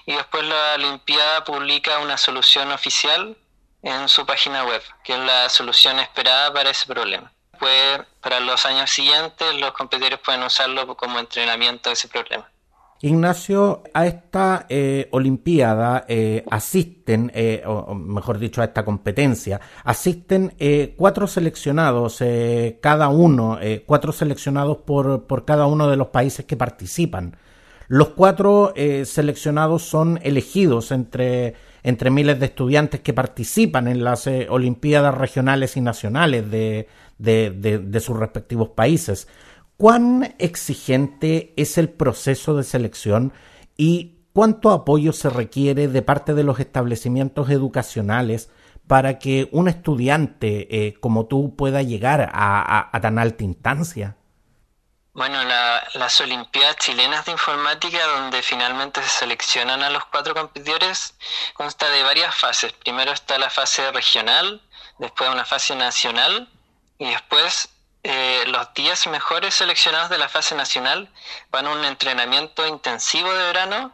y 0.06 0.14
después 0.14 0.44
la 0.44 0.74
Olimpiada 0.74 1.44
publica 1.44 1.98
una 1.98 2.16
solución 2.16 2.72
oficial 2.72 3.36
en 3.82 4.08
su 4.08 4.24
página 4.24 4.64
web, 4.64 4.82
que 5.04 5.14
es 5.14 5.18
la 5.20 5.48
solución 5.48 5.98
esperada 5.98 6.52
para 6.52 6.70
ese 6.70 6.86
problema. 6.86 7.32
Pues 7.58 8.00
para 8.22 8.40
los 8.40 8.64
años 8.64 8.90
siguientes 8.90 9.54
los 9.56 9.72
competidores 9.72 10.18
pueden 10.20 10.42
usarlo 10.42 10.96
como 10.96 11.18
entrenamiento 11.18 11.90
de 11.90 11.94
ese 11.94 12.08
problema. 12.08 12.50
Ignacio, 13.02 13.82
a 13.94 14.06
esta 14.06 14.66
eh, 14.68 15.08
Olimpiada 15.12 16.04
eh, 16.06 16.44
asisten, 16.50 17.32
eh, 17.34 17.62
o 17.64 17.94
mejor 17.94 18.38
dicho, 18.38 18.60
a 18.60 18.64
esta 18.64 18.84
competencia, 18.84 19.58
asisten 19.84 20.52
cuatro 20.96 21.26
seleccionados, 21.26 22.22
cada 22.80 23.08
uno, 23.08 23.58
cuatro 23.86 24.12
seleccionados 24.12 24.78
por, 24.78 25.24
por, 25.24 25.46
cada 25.46 25.66
uno 25.66 25.88
de 25.88 25.96
los 25.96 26.08
países 26.08 26.44
que 26.44 26.56
participan. 26.56 27.36
Los 27.88 28.10
cuatro 28.10 28.74
seleccionados 29.04 29.82
son 29.82 30.20
elegidos 30.22 30.92
entre, 30.92 31.54
entre 31.82 32.10
miles 32.10 32.38
de 32.38 32.46
estudiantes 32.46 33.00
que 33.00 33.14
participan 33.14 33.88
en 33.88 34.04
las 34.04 34.28
Olimpiadas 34.48 35.16
regionales 35.16 35.76
y 35.76 35.80
nacionales 35.80 36.50
de, 36.50 36.86
de 37.18 38.00
sus 38.00 38.16
respectivos 38.18 38.68
países. 38.68 39.26
¿Cuán 39.80 40.36
exigente 40.38 41.54
es 41.56 41.78
el 41.78 41.88
proceso 41.88 42.54
de 42.54 42.64
selección 42.64 43.32
y 43.78 44.18
cuánto 44.34 44.72
apoyo 44.72 45.14
se 45.14 45.30
requiere 45.30 45.88
de 45.88 46.02
parte 46.02 46.34
de 46.34 46.44
los 46.44 46.60
establecimientos 46.60 47.48
educacionales 47.48 48.50
para 48.86 49.18
que 49.18 49.48
un 49.52 49.68
estudiante 49.68 50.68
eh, 50.68 51.00
como 51.00 51.28
tú 51.28 51.56
pueda 51.56 51.80
llegar 51.80 52.30
a, 52.30 52.90
tan 53.00 53.18
alta 53.18 53.42
instancia? 53.42 54.18
Bueno, 55.14 55.38
las 55.94 56.20
Olimpiadas 56.20 56.76
chilenas 56.76 57.24
de 57.24 57.32
informática, 57.32 58.06
donde 58.18 58.42
finalmente 58.42 59.02
se 59.02 59.20
seleccionan 59.20 59.82
a 59.82 59.88
los 59.88 60.04
cuatro 60.04 60.34
competidores, 60.34 61.14
consta 61.54 61.88
de 61.88 62.02
varias 62.02 62.34
fases. 62.34 62.74
Primero 62.74 63.12
está 63.12 63.38
la 63.38 63.48
fase 63.48 63.90
regional, 63.92 64.60
después 64.98 65.30
una 65.30 65.46
fase 65.46 65.74
nacional 65.74 66.50
y 66.98 67.06
después 67.06 67.70
eh, 68.02 68.44
los 68.46 68.72
10 68.74 69.08
mejores 69.08 69.54
seleccionados 69.54 70.08
de 70.08 70.18
la 70.18 70.28
fase 70.28 70.54
nacional 70.54 71.12
van 71.50 71.66
a 71.66 71.70
un 71.70 71.84
entrenamiento 71.84 72.66
intensivo 72.66 73.32
de 73.32 73.44
verano, 73.44 73.92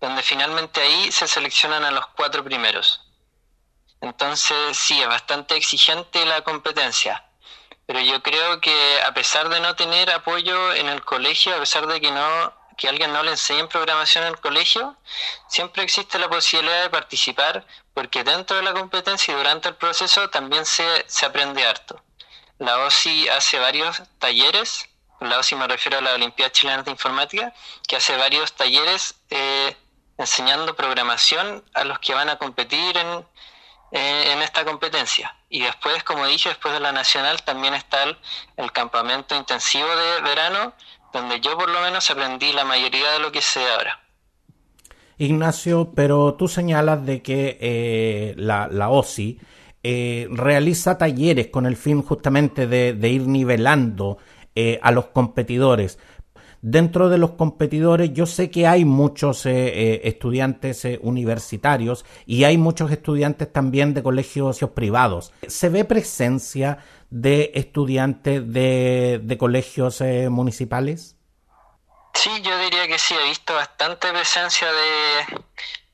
donde 0.00 0.22
finalmente 0.22 0.80
ahí 0.80 1.10
se 1.10 1.26
seleccionan 1.26 1.84
a 1.84 1.90
los 1.90 2.06
cuatro 2.08 2.44
primeros. 2.44 3.02
Entonces, 4.00 4.76
sí, 4.76 5.00
es 5.00 5.08
bastante 5.08 5.56
exigente 5.56 6.24
la 6.26 6.42
competencia, 6.42 7.24
pero 7.86 8.00
yo 8.00 8.22
creo 8.22 8.60
que 8.60 9.00
a 9.02 9.12
pesar 9.14 9.48
de 9.48 9.60
no 9.60 9.74
tener 9.74 10.10
apoyo 10.10 10.74
en 10.74 10.88
el 10.88 11.04
colegio, 11.04 11.56
a 11.56 11.60
pesar 11.60 11.86
de 11.86 12.00
que 12.00 12.10
no 12.10 12.58
que 12.76 12.88
alguien 12.88 13.12
no 13.12 13.24
le 13.24 13.32
enseñe 13.32 13.66
programación 13.66 14.24
en 14.24 14.30
el 14.30 14.40
colegio, 14.40 14.96
siempre 15.48 15.82
existe 15.82 16.16
la 16.18 16.28
posibilidad 16.28 16.82
de 16.82 16.90
participar, 16.90 17.66
porque 17.92 18.22
dentro 18.22 18.56
de 18.56 18.62
la 18.62 18.72
competencia 18.72 19.34
y 19.34 19.36
durante 19.36 19.68
el 19.68 19.74
proceso 19.74 20.30
también 20.30 20.64
se, 20.64 21.04
se 21.08 21.26
aprende 21.26 21.66
harto. 21.66 22.00
La 22.58 22.78
OSI 22.84 23.28
hace 23.28 23.58
varios 23.58 24.02
talleres, 24.18 24.88
la 25.20 25.38
OSI 25.38 25.54
me 25.54 25.68
refiero 25.68 25.98
a 25.98 26.00
la 26.00 26.14
Olimpiada 26.14 26.50
Chilena 26.52 26.82
de 26.82 26.90
Informática, 26.90 27.54
que 27.86 27.96
hace 27.96 28.16
varios 28.16 28.54
talleres 28.54 29.14
eh, 29.30 29.76
enseñando 30.16 30.74
programación 30.74 31.64
a 31.74 31.84
los 31.84 31.98
que 32.00 32.14
van 32.14 32.28
a 32.28 32.36
competir 32.36 32.96
en, 32.96 33.24
en 33.92 34.42
esta 34.42 34.64
competencia. 34.64 35.36
Y 35.48 35.60
después, 35.60 36.02
como 36.04 36.26
dije, 36.26 36.50
después 36.50 36.74
de 36.74 36.80
la 36.80 36.92
nacional 36.92 37.42
también 37.42 37.74
está 37.74 38.02
el, 38.02 38.72
campamento 38.72 39.34
intensivo 39.36 39.88
de 39.88 40.20
verano, 40.22 40.74
donde 41.12 41.40
yo 41.40 41.56
por 41.56 41.70
lo 41.70 41.80
menos 41.80 42.10
aprendí 42.10 42.52
la 42.52 42.64
mayoría 42.64 43.12
de 43.12 43.20
lo 43.20 43.32
que 43.32 43.40
sé 43.40 43.66
ahora. 43.70 44.00
Ignacio, 45.16 45.92
pero 45.96 46.34
tú 46.34 46.48
señalas 46.48 47.04
de 47.04 47.22
que 47.22 47.58
eh, 47.60 48.34
la, 48.36 48.68
la 48.68 48.88
OSI 48.90 49.40
eh, 49.84 50.26
realiza 50.30 50.98
talleres 50.98 51.48
con 51.48 51.64
el 51.64 51.76
fin 51.76 52.02
justamente 52.02 52.66
de, 52.66 53.08
ir 53.08 53.28
nivelando 53.28 54.18
eh, 54.56 54.80
a 54.82 54.90
los 54.90 55.06
competidores. 55.06 55.98
Dentro 56.60 57.08
de 57.08 57.18
los 57.18 57.32
competidores 57.32 58.12
yo 58.12 58.26
sé 58.26 58.50
que 58.50 58.66
hay 58.66 58.84
muchos 58.84 59.46
eh, 59.46 60.00
estudiantes 60.02 60.84
universitarios 61.00 62.04
y 62.26 62.42
hay 62.42 62.58
muchos 62.58 62.90
estudiantes 62.90 63.52
también 63.52 63.94
de 63.94 64.02
colegios 64.02 64.58
privados. 64.74 65.32
¿Se 65.46 65.68
ve 65.68 65.84
presencia 65.84 66.78
de 67.10 67.52
estudiantes 67.54 68.52
de, 68.52 69.36
colegios 69.38 70.02
municipales? 70.28 71.14
Sí, 72.14 72.30
yo 72.42 72.58
diría 72.58 72.88
que 72.88 72.98
sí, 72.98 73.14
he 73.14 73.28
visto 73.28 73.54
bastante 73.54 74.10
presencia 74.10 74.66
de, 74.66 75.40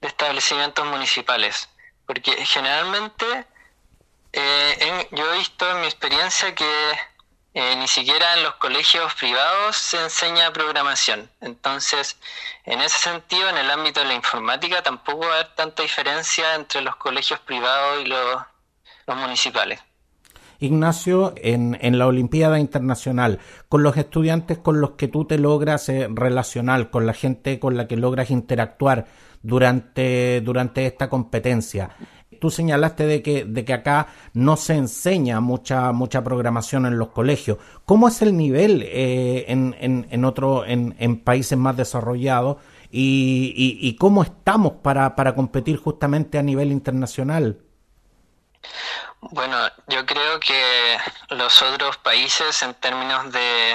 de 0.00 0.08
establecimientos 0.08 0.86
municipales, 0.86 1.68
porque 2.06 2.32
generalmente 2.46 3.26
eh, 4.36 5.08
yo 5.12 5.32
he 5.32 5.38
visto 5.38 5.70
en 5.70 5.80
mi 5.80 5.86
experiencia 5.86 6.54
que 6.54 6.64
eh, 7.56 7.76
ni 7.78 7.86
siquiera 7.86 8.36
en 8.36 8.42
los 8.42 8.54
colegios 8.54 9.14
privados 9.14 9.76
se 9.76 10.02
enseña 10.02 10.52
programación. 10.52 11.30
Entonces, 11.40 12.18
en 12.64 12.80
ese 12.80 12.98
sentido, 12.98 13.48
en 13.48 13.56
el 13.56 13.70
ámbito 13.70 14.00
de 14.00 14.06
la 14.06 14.14
informática, 14.14 14.82
tampoco 14.82 15.20
va 15.20 15.26
a 15.26 15.34
haber 15.34 15.54
tanta 15.54 15.84
diferencia 15.84 16.56
entre 16.56 16.80
los 16.80 16.96
colegios 16.96 17.38
privados 17.40 18.04
y 18.04 18.08
los, 18.08 18.42
municipales. 19.06 19.78
Ignacio, 20.58 21.32
en, 21.36 21.78
en, 21.80 21.98
la 21.98 22.08
Olimpiada 22.08 22.58
Internacional, 22.58 23.38
con 23.68 23.84
los 23.84 23.96
estudiantes 23.96 24.58
con 24.58 24.80
los 24.80 24.92
que 24.92 25.06
tú 25.06 25.24
te 25.24 25.38
logras 25.38 25.88
eh, 25.88 26.08
relacionar, 26.10 26.90
con 26.90 27.06
la 27.06 27.12
gente 27.12 27.60
con 27.60 27.76
la 27.76 27.86
que 27.86 27.96
logras 27.96 28.30
interactuar 28.30 29.06
durante, 29.42 30.40
durante 30.40 30.86
esta 30.86 31.08
competencia, 31.08 31.90
tú 32.44 32.50
señalaste 32.50 33.06
de 33.06 33.22
que, 33.22 33.46
de 33.46 33.64
que 33.64 33.72
acá 33.72 34.08
no 34.34 34.58
se 34.58 34.74
enseña 34.74 35.40
mucha, 35.40 35.92
mucha 35.92 36.22
programación 36.22 36.84
en 36.84 36.98
los 36.98 37.08
colegios. 37.08 37.56
¿Cómo 37.86 38.06
es 38.06 38.20
el 38.20 38.36
nivel 38.36 38.82
eh, 38.82 39.46
en, 39.48 39.74
en, 39.80 40.06
en, 40.10 40.24
otro, 40.26 40.66
en, 40.66 40.94
en 40.98 41.20
países 41.20 41.56
más 41.56 41.74
desarrollados? 41.74 42.58
Y, 42.90 43.78
y, 43.80 43.96
cómo 43.96 44.22
estamos 44.22 44.74
para, 44.82 45.16
para 45.16 45.34
competir 45.34 45.78
justamente 45.78 46.36
a 46.36 46.42
nivel 46.42 46.70
internacional? 46.70 47.60
Bueno, 49.22 49.56
yo 49.88 50.04
creo 50.04 50.38
que 50.38 50.98
los 51.30 51.62
otros 51.62 51.96
países 51.96 52.62
en 52.62 52.74
términos 52.74 53.32
de, 53.32 53.74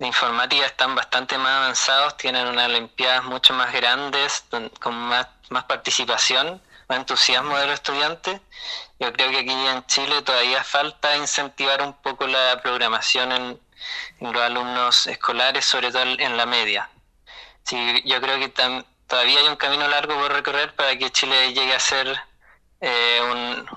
de 0.00 0.06
informática 0.08 0.66
están 0.66 0.96
bastante 0.96 1.38
más 1.38 1.52
avanzados, 1.52 2.16
tienen 2.16 2.48
unas 2.48 2.68
olimpiadas 2.68 3.22
mucho 3.26 3.54
más 3.54 3.72
grandes, 3.72 4.44
con 4.80 4.94
más, 4.94 5.28
más 5.50 5.62
participación 5.64 6.60
más 6.88 6.98
entusiasmo 6.98 7.56
de 7.58 7.66
los 7.66 7.74
estudiantes. 7.74 8.40
Yo 8.98 9.12
creo 9.12 9.30
que 9.30 9.38
aquí 9.38 9.52
en 9.52 9.84
Chile 9.86 10.22
todavía 10.22 10.64
falta 10.64 11.16
incentivar 11.16 11.82
un 11.82 11.94
poco 11.94 12.26
la 12.26 12.60
programación 12.62 13.32
en, 13.32 13.60
los 14.20 14.36
alumnos 14.36 15.06
escolares, 15.06 15.64
sobre 15.64 15.92
todo 15.92 16.02
en 16.02 16.36
la 16.36 16.46
media. 16.46 16.88
Sí, 17.66 18.02
yo 18.04 18.20
creo 18.20 18.38
que 18.38 18.48
todavía 19.06 19.40
hay 19.40 19.48
un 19.48 19.56
camino 19.56 19.88
largo 19.88 20.14
por 20.14 20.32
recorrer 20.32 20.74
para 20.76 20.96
que 20.96 21.10
Chile 21.10 21.52
llegue 21.52 21.74
a 21.74 21.80
ser 21.80 22.16
eh, 22.80 23.18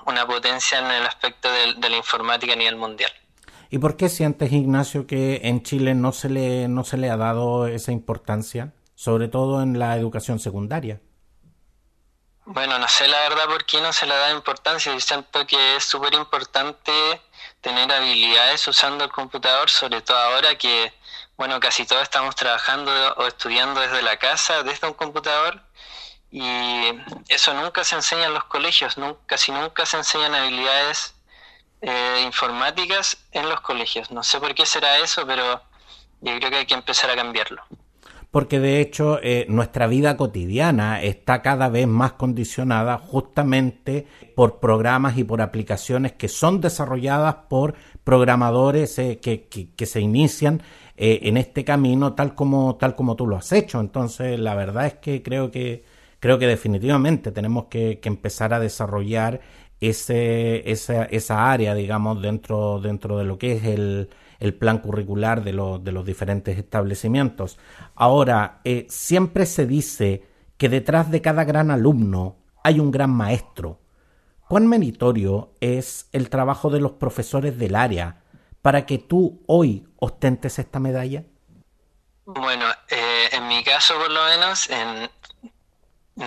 una 0.06 0.26
potencia 0.28 0.78
en 0.78 0.86
el 0.86 1.06
aspecto 1.06 1.50
de, 1.50 1.74
de 1.74 1.88
la 1.90 1.96
informática 1.96 2.52
a 2.52 2.56
nivel 2.56 2.76
mundial. 2.76 3.10
¿Y 3.68 3.78
por 3.78 3.96
qué 3.96 4.08
sientes, 4.08 4.52
Ignacio, 4.52 5.08
que 5.08 5.40
en 5.42 5.64
Chile 5.64 5.94
no 5.94 6.12
se 6.12 6.28
le, 6.28 6.68
no 6.68 6.84
se 6.84 6.98
le 6.98 7.10
ha 7.10 7.16
dado 7.16 7.66
esa 7.66 7.90
importancia, 7.90 8.72
sobre 8.94 9.26
todo 9.26 9.60
en 9.60 9.78
la 9.80 9.96
educación 9.96 10.38
secundaria? 10.38 11.00
Bueno, 12.52 12.80
no 12.80 12.88
sé 12.88 13.06
la 13.06 13.20
verdad 13.28 13.46
por 13.46 13.64
qué 13.64 13.80
no 13.80 13.92
se 13.92 14.06
le 14.06 14.14
da 14.16 14.32
importancia. 14.32 14.92
Yo 14.92 14.98
siento 14.98 15.46
que 15.46 15.76
es 15.76 15.84
súper 15.84 16.14
importante 16.14 16.92
tener 17.60 17.92
habilidades 17.92 18.66
usando 18.66 19.04
el 19.04 19.12
computador, 19.12 19.70
sobre 19.70 20.00
todo 20.02 20.18
ahora 20.18 20.58
que, 20.58 20.92
bueno, 21.36 21.60
casi 21.60 21.86
todos 21.86 22.02
estamos 22.02 22.34
trabajando 22.34 22.90
o 23.18 23.26
estudiando 23.28 23.80
desde 23.80 24.02
la 24.02 24.16
casa, 24.16 24.64
desde 24.64 24.88
un 24.88 24.94
computador. 24.94 25.62
y 26.32 26.90
eso 27.28 27.54
nunca 27.54 27.84
se 27.84 27.96
enseña 27.96 28.26
en 28.26 28.34
los 28.34 28.44
colegios, 28.44 28.98
nunca, 28.98 29.20
casi 29.26 29.52
nunca 29.52 29.86
se 29.86 29.98
enseñan 29.98 30.34
habilidades 30.34 31.14
eh, 31.82 32.22
informáticas 32.24 33.18
en 33.32 33.48
los 33.48 33.60
colegios. 33.60 34.10
No 34.10 34.22
sé 34.24 34.40
por 34.40 34.54
qué 34.56 34.66
será 34.66 34.98
eso, 34.98 35.26
pero 35.26 35.62
yo 36.20 36.36
creo 36.38 36.50
que 36.50 36.56
hay 36.58 36.66
que 36.66 36.74
empezar 36.74 37.10
a 37.10 37.16
cambiarlo. 37.16 37.64
Porque 38.30 38.60
de 38.60 38.80
hecho 38.80 39.18
eh, 39.22 39.46
nuestra 39.48 39.86
vida 39.86 40.16
cotidiana 40.16 41.02
está 41.02 41.42
cada 41.42 41.68
vez 41.68 41.86
más 41.86 42.12
condicionada 42.12 42.98
justamente 42.98 44.06
por 44.36 44.60
programas 44.60 45.18
y 45.18 45.24
por 45.24 45.42
aplicaciones 45.42 46.12
que 46.12 46.28
son 46.28 46.60
desarrolladas 46.60 47.34
por 47.48 47.74
programadores 48.04 48.98
eh, 48.98 49.18
que, 49.20 49.48
que, 49.48 49.86
se 49.86 50.00
inician 50.00 50.62
en 50.96 51.38
este 51.38 51.64
camino 51.64 52.12
tal 52.12 52.34
como 52.34 52.76
tal 52.76 52.94
como 52.94 53.16
tú 53.16 53.26
lo 53.26 53.36
has 53.36 53.52
hecho. 53.52 53.80
Entonces 53.80 54.38
la 54.38 54.54
verdad 54.54 54.86
es 54.86 54.94
que 54.94 55.22
creo 55.22 55.50
que 55.50 55.82
creo 56.20 56.38
que 56.38 56.46
definitivamente 56.46 57.32
tenemos 57.32 57.64
que, 57.64 57.98
empezar 58.04 58.54
a 58.54 58.60
desarrollar 58.60 59.40
ese, 59.80 60.70
esa, 60.70 61.04
esa, 61.06 61.50
área, 61.50 61.74
digamos, 61.74 62.20
dentro, 62.22 62.80
dentro 62.80 63.18
de 63.18 63.24
lo 63.24 63.38
que 63.38 63.52
es 63.52 63.64
el, 63.64 64.10
el 64.40 64.54
plan 64.54 64.78
curricular 64.78 65.44
de, 65.44 65.52
de, 65.52 65.92
los 65.92 66.04
diferentes 66.04 66.58
establecimientos. 66.58 67.58
Ahora, 67.94 68.60
eh, 68.64 68.86
siempre 68.88 69.46
se 69.46 69.66
dice 69.66 70.26
que 70.56 70.68
detrás 70.68 71.10
de 71.10 71.22
cada 71.22 71.44
gran 71.44 71.70
alumno 71.70 72.36
hay 72.64 72.80
un 72.80 72.90
gran 72.90 73.10
maestro. 73.10 73.80
¿Cuán 74.48 74.66
meritorio 74.66 75.52
es 75.60 76.08
el 76.12 76.28
trabajo 76.28 76.70
de 76.70 76.80
los 76.80 76.92
profesores 76.92 77.58
del 77.58 77.76
área 77.76 78.22
para 78.62 78.84
que 78.84 78.98
tú 78.98 79.42
hoy 79.46 79.86
ostentes 79.98 80.58
esta 80.58 80.80
medalla? 80.80 81.22
Bueno, 82.24 82.66
eh, 82.88 83.28
en 83.32 83.48
mi 83.48 83.62
caso 83.62 83.94
por 83.94 84.10
lo 84.10 84.24
menos, 84.24 84.68
en, 84.70 85.10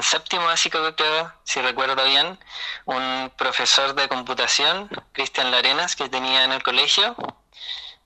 séptimo 0.01 0.45
básico 0.45 0.79
creo, 0.95 1.31
si 1.43 1.61
recuerdo 1.61 2.03
bien, 2.05 2.39
un 2.85 3.31
profesor 3.37 3.93
de 3.93 4.07
computación, 4.07 4.89
Cristian 5.11 5.51
Larenas, 5.51 5.95
que 5.95 6.09
tenía 6.09 6.43
en 6.43 6.51
el 6.51 6.63
colegio, 6.63 7.15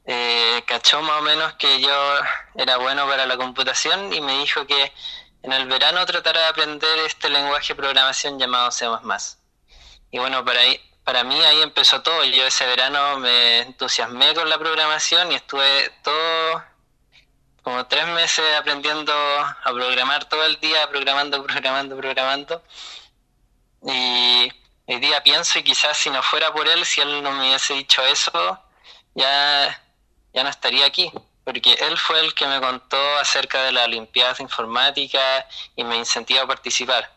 eh, 0.08 0.64
cachó 0.66 1.02
más 1.02 1.20
o 1.20 1.22
menos 1.22 1.54
que 1.56 1.82
yo 1.82 2.14
era 2.56 2.78
bueno 2.78 3.06
para 3.06 3.26
la 3.26 3.36
computación 3.36 4.14
y 4.14 4.22
me 4.22 4.40
dijo 4.40 4.66
que 4.66 4.94
en 5.44 5.52
el 5.52 5.68
verano 5.68 6.06
tratara 6.06 6.42
de 6.42 6.48
aprender 6.48 7.00
este 7.00 7.30
lenguaje 7.30 7.70
de 7.70 7.76
programación 7.76 8.40
llamado 8.40 8.72
C++. 8.72 8.86
Y 10.12 10.20
bueno, 10.20 10.46
para, 10.46 10.62
ahí, 10.62 10.80
para 11.04 11.26
mí 11.26 11.40
ahí 11.42 11.62
empezó 11.62 12.02
todo. 12.02 12.24
Yo 12.24 12.46
ese 12.46 12.66
verano 12.66 13.20
me 13.20 13.60
entusiasmé 13.60 14.34
con 14.34 14.50
la 14.50 14.58
programación 14.58 15.32
y 15.32 15.36
estuve 15.36 15.92
todo 16.04 16.64
como 17.62 17.86
tres 17.88 18.08
meses 18.08 18.46
aprendiendo 18.58 19.12
a 19.12 19.74
programar 19.74 20.24
todo 20.24 20.46
el 20.46 20.58
día, 20.62 20.90
programando, 20.90 21.44
programando, 21.46 21.98
programando. 21.98 22.64
Y 23.84 24.50
hoy 24.88 25.00
día 25.02 25.22
pienso 25.22 25.60
y 25.60 25.64
quizás 25.64 25.98
si 25.98 26.10
no 26.10 26.24
fuera 26.24 26.54
por 26.54 26.66
él, 26.66 26.86
si 26.86 27.02
él 27.02 27.22
no 27.22 27.32
me 27.34 27.50
hubiese 27.50 27.74
dicho 27.74 28.02
eso, 28.06 28.64
ya, 29.16 29.84
ya 30.38 30.44
no 30.44 30.50
estaría 30.50 30.86
aquí. 30.86 31.12
Porque 31.44 31.74
él 31.74 31.98
fue 31.98 32.20
el 32.20 32.34
que 32.36 32.46
me 32.46 32.60
contó 32.60 33.18
acerca 33.18 33.64
de 33.64 33.72
la 33.72 33.86
Olimpiada 33.86 34.36
Informática 34.40 35.48
y 35.76 35.84
me 35.84 35.96
incentivó 35.98 36.42
a 36.42 36.48
participar. 36.48 37.12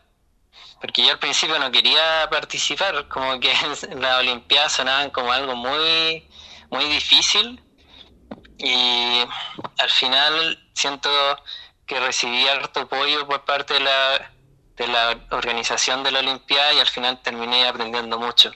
Porque 0.79 1.03
yo 1.03 1.11
al 1.11 1.19
principio 1.19 1.59
no 1.59 1.69
quería 1.69 2.27
participar, 2.31 3.07
como 3.09 3.39
que 3.39 3.53
las 3.99 4.19
Olimpiadas 4.19 4.71
sonaban 4.71 5.11
como 5.11 5.31
algo 5.31 5.55
muy, 5.55 6.27
muy 6.71 6.85
difícil 6.85 7.61
y 8.57 9.21
al 9.77 9.89
final 9.89 10.71
siento 10.73 11.09
que 11.85 11.99
recibí 11.99 12.47
harto 12.47 12.81
apoyo 12.81 13.27
por 13.27 13.45
parte 13.45 13.75
de 13.75 13.81
la, 13.81 14.31
de 14.77 14.87
la 14.87 15.19
organización 15.29 16.01
de 16.03 16.11
la 16.11 16.19
Olimpiada 16.19 16.73
y 16.73 16.79
al 16.79 16.87
final 16.87 17.21
terminé 17.21 17.67
aprendiendo 17.67 18.17
mucho. 18.17 18.51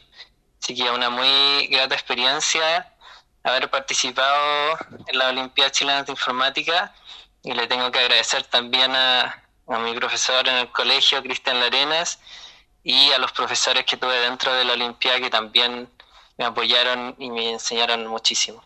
Así 0.60 0.74
que 0.74 0.90
una 0.90 1.12
muy 1.12 1.68
grata 1.68 1.94
experiencia 1.94 2.95
haber 3.46 3.70
participado 3.70 4.78
en 5.08 5.18
la 5.18 5.30
Olimpiada 5.30 5.72
Chilena 5.72 6.04
de 6.04 6.12
Informática 6.12 6.94
y 7.44 7.54
le 7.54 7.68
tengo 7.68 7.92
que 7.92 8.00
agradecer 8.00 8.44
también 8.44 8.92
a, 8.96 9.44
a 9.68 9.80
mi 9.80 9.94
profesor 9.94 10.48
en 10.48 10.56
el 10.56 10.72
colegio, 10.72 11.22
Cristian 11.22 11.60
Larenas, 11.60 12.20
y 12.84 13.12
a 13.12 13.20
los 13.20 13.32
profesores 13.32 13.86
que 13.86 13.98
tuve 13.98 14.20
dentro 14.20 14.54
de 14.54 14.66
la 14.66 14.74
Olimpiada 14.74 15.20
que 15.20 15.30
también 15.30 15.88
me 16.38 16.46
apoyaron 16.46 17.16
y 17.18 17.30
me 17.30 17.52
enseñaron 17.52 18.08
muchísimo. 18.08 18.62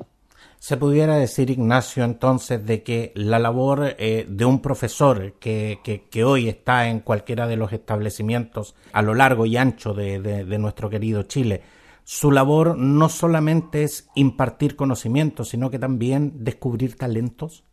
Se 0.60 0.76
pudiera 0.76 1.16
decir, 1.16 1.50
Ignacio, 1.50 2.04
entonces, 2.04 2.66
de 2.66 2.84
que 2.84 3.14
la 3.16 3.40
labor 3.40 3.96
eh, 3.98 4.26
de 4.28 4.44
un 4.44 4.62
profesor 4.62 5.34
que, 5.40 5.80
que, 6.12 6.24
hoy 6.26 6.50
está 6.50 6.90
en 6.90 7.00
cualquiera 7.00 7.48
de 7.48 7.56
los 7.56 7.72
establecimientos 7.72 8.76
a 8.92 9.02
lo 9.02 9.14
largo 9.14 9.46
y 9.46 9.56
ancho 9.56 9.94
de, 9.94 10.20
de, 10.20 10.58
nuestro 10.58 10.90
querido 10.90 11.24
Chile, 11.24 11.64
su 12.12 12.32
labor 12.32 12.76
no 12.76 13.08
solamente 13.08 13.84
es 13.84 14.08
impartir 14.16 14.76
conocimientos, 14.76 15.50
sino 15.50 15.70
que 15.70 15.78
también 15.78 16.44
descubrir 16.44 16.98
talentos? 16.98 17.64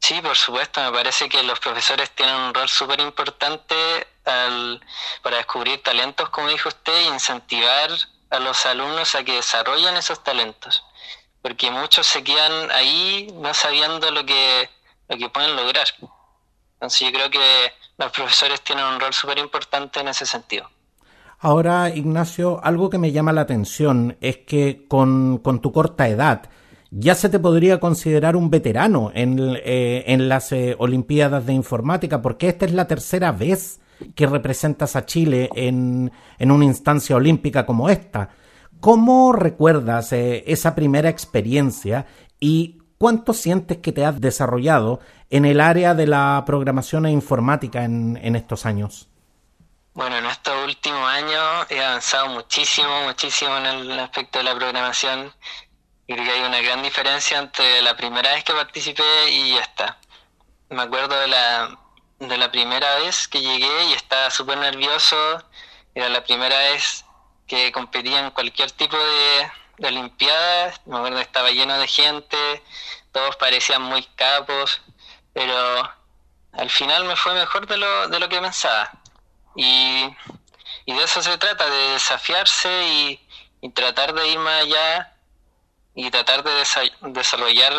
Sí, 0.00 0.20
por 0.20 0.36
supuesto. 0.36 0.82
Me 0.82 0.92
parece 0.92 1.30
que 1.30 1.42
los 1.42 1.58
profesores 1.58 2.10
tienen 2.10 2.34
un 2.34 2.52
rol 2.52 2.68
súper 2.68 3.00
importante 3.00 3.74
para 4.22 5.36
descubrir 5.38 5.82
talentos, 5.82 6.28
como 6.28 6.48
dijo 6.48 6.68
usted, 6.68 6.92
e 6.92 7.14
incentivar 7.14 7.90
a 8.28 8.38
los 8.38 8.66
alumnos 8.66 9.14
a 9.14 9.24
que 9.24 9.36
desarrollen 9.36 9.96
esos 9.96 10.22
talentos 10.22 10.84
porque 11.40 11.70
muchos 11.70 12.06
se 12.06 12.22
quedan 12.22 12.70
ahí 12.72 13.28
no 13.34 13.54
sabiendo 13.54 14.10
lo 14.10 14.26
que, 14.26 14.68
lo 15.08 15.16
que 15.16 15.30
pueden 15.30 15.56
lograr. 15.56 15.86
Entonces 16.74 17.00
yo 17.00 17.12
creo 17.12 17.30
que 17.30 17.72
los 17.96 18.12
profesores 18.12 18.60
tienen 18.60 18.84
un 18.84 19.00
rol 19.00 19.14
súper 19.14 19.38
importante 19.38 20.00
en 20.00 20.08
ese 20.08 20.26
sentido. 20.26 20.70
Ahora, 21.38 21.94
Ignacio, 21.94 22.60
algo 22.64 22.90
que 22.90 22.98
me 22.98 23.12
llama 23.12 23.32
la 23.32 23.42
atención 23.42 24.16
es 24.20 24.38
que 24.38 24.86
con, 24.88 25.40
tu 25.62 25.72
corta 25.72 26.08
edad 26.08 26.42
ya 26.90 27.14
se 27.14 27.28
te 27.28 27.38
podría 27.38 27.78
considerar 27.80 28.34
un 28.34 28.50
veterano 28.50 29.12
en, 29.14 29.38
eh, 29.64 30.04
en 30.06 30.28
las 30.28 30.52
eh, 30.52 30.74
Olimpiadas 30.78 31.46
de 31.46 31.52
Informática, 31.52 32.22
porque 32.22 32.48
esta 32.48 32.64
es 32.64 32.72
la 32.72 32.86
tercera 32.86 33.30
vez 33.30 33.80
que 34.14 34.26
representas 34.26 34.96
a 34.96 35.04
Chile 35.04 35.50
en, 35.54 36.10
en 36.38 36.50
una 36.50 36.64
instancia 36.64 37.16
olímpica 37.16 37.66
como 37.66 37.88
esta. 37.88 38.30
¿Cómo 38.80 39.32
recuerdas 39.32 40.12
eh, 40.12 40.44
esa 40.46 40.74
primera 40.74 41.08
experiencia 41.08 42.06
y 42.38 42.78
cuánto 42.96 43.32
sientes 43.32 43.78
que 43.78 43.92
te 43.92 44.04
has 44.04 44.20
desarrollado 44.20 45.00
en 45.30 45.44
el 45.44 45.60
área 45.60 45.94
de 45.94 46.06
la 46.06 46.42
programación 46.46 47.06
e 47.06 47.10
informática 47.10 47.84
en, 47.84 48.36
estos 48.36 48.66
años? 48.66 49.08
Bueno, 49.98 50.16
en 50.18 50.26
estos 50.26 50.64
últimos 50.64 51.10
años 51.10 51.66
he 51.70 51.84
avanzado 51.84 52.28
muchísimo, 52.28 53.02
muchísimo 53.02 53.56
en 53.56 53.66
el 53.66 53.98
aspecto 53.98 54.38
de 54.38 54.44
la 54.44 54.54
programación. 54.54 55.34
Creo 56.06 56.24
que 56.24 56.30
hay 56.30 56.42
una 56.42 56.60
gran 56.60 56.84
diferencia 56.84 57.36
entre 57.36 57.82
la 57.82 57.96
primera 57.96 58.32
vez 58.32 58.44
que 58.44 58.52
participé 58.52 59.02
y 59.28 59.56
esta. 59.56 59.98
Me 60.68 60.82
acuerdo 60.82 61.18
de 61.18 61.26
la, 61.26 61.76
de 62.20 62.38
la 62.38 62.48
primera 62.48 62.94
vez 63.00 63.26
que 63.26 63.40
llegué 63.40 63.86
y 63.86 63.94
estaba 63.94 64.30
súper 64.30 64.58
nervioso. 64.58 65.16
Era 65.96 66.08
la 66.10 66.22
primera 66.22 66.56
vez 66.56 67.04
que 67.48 67.72
competía 67.72 68.20
en 68.20 68.30
cualquier 68.30 68.70
tipo 68.70 68.96
de, 68.96 69.50
de 69.78 69.88
Olimpiadas. 69.88 70.80
Me 70.86 70.96
acuerdo 70.98 71.16
que 71.16 71.22
estaba 71.24 71.50
lleno 71.50 71.76
de 71.76 71.88
gente, 71.88 72.62
todos 73.10 73.34
parecían 73.34 73.82
muy 73.82 74.04
capos, 74.14 74.80
pero 75.32 75.90
al 76.52 76.70
final 76.70 77.04
me 77.04 77.16
fue 77.16 77.34
mejor 77.34 77.66
de 77.66 77.78
lo, 77.78 78.06
de 78.06 78.20
lo 78.20 78.28
que 78.28 78.40
pensaba. 78.40 78.92
Y, 79.58 80.08
y 80.86 80.94
de 80.94 81.02
eso 81.02 81.20
se 81.20 81.36
trata, 81.36 81.68
de 81.68 81.92
desafiarse 81.94 82.68
y, 82.86 83.20
y 83.60 83.70
tratar 83.70 84.14
de 84.14 84.28
ir 84.28 84.38
más 84.38 84.62
allá 84.62 85.16
y 85.96 86.08
tratar 86.10 86.44
de 86.44 86.50
desarrollar 87.10 87.72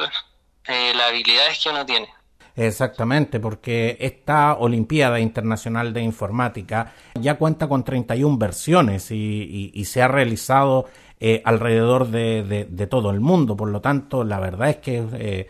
eh, 0.68 0.92
las 0.94 1.10
habilidades 1.10 1.64
que 1.64 1.70
uno 1.70 1.86
tiene. 1.86 2.10
Exactamente, 2.58 3.40
porque 3.40 3.96
esta 4.02 4.56
Olimpiada 4.56 5.22
Internacional 5.22 5.94
de 5.94 6.02
Informática 6.02 6.94
ya 7.16 7.36
cuenta 7.36 7.70
con 7.70 7.86
31 7.86 8.38
versiones 8.38 9.12
y, 9.12 9.72
y, 9.74 9.86
se 9.86 10.02
ha 10.02 10.10
realizado 10.10 10.90
eh, 11.22 11.42
alrededor 11.46 12.08
de, 12.10 12.68
de, 12.70 12.88
todo 12.88 13.12
el 13.12 13.22
mundo. 13.22 13.56
Por 13.56 13.70
lo 13.70 13.80
tanto, 13.80 14.26
la 14.26 14.42
verdad 14.42 14.72
es 14.72 14.78
que 14.78 15.08
eh, 15.14 15.50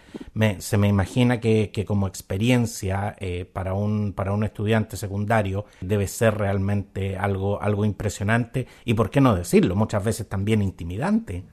se 0.59 0.77
me 0.77 0.87
imagina 0.87 1.39
que, 1.39 1.71
que 1.71 1.85
como 1.85 2.07
experiencia 2.07 3.15
eh, 3.19 3.45
para, 3.45 3.73
un, 3.73 4.13
para 4.13 4.31
un 4.31 4.43
estudiante 4.43 4.97
secundario 4.97 5.65
debe 5.81 6.07
ser 6.07 6.37
realmente 6.37 7.17
algo, 7.17 7.61
algo 7.61 7.85
impresionante 7.85 8.67
y, 8.85 8.93
por 8.93 9.09
qué 9.09 9.21
no 9.21 9.35
decirlo, 9.35 9.75
muchas 9.75 10.03
veces 10.03 10.27
también 10.29 10.61
intimidante. 10.61 11.43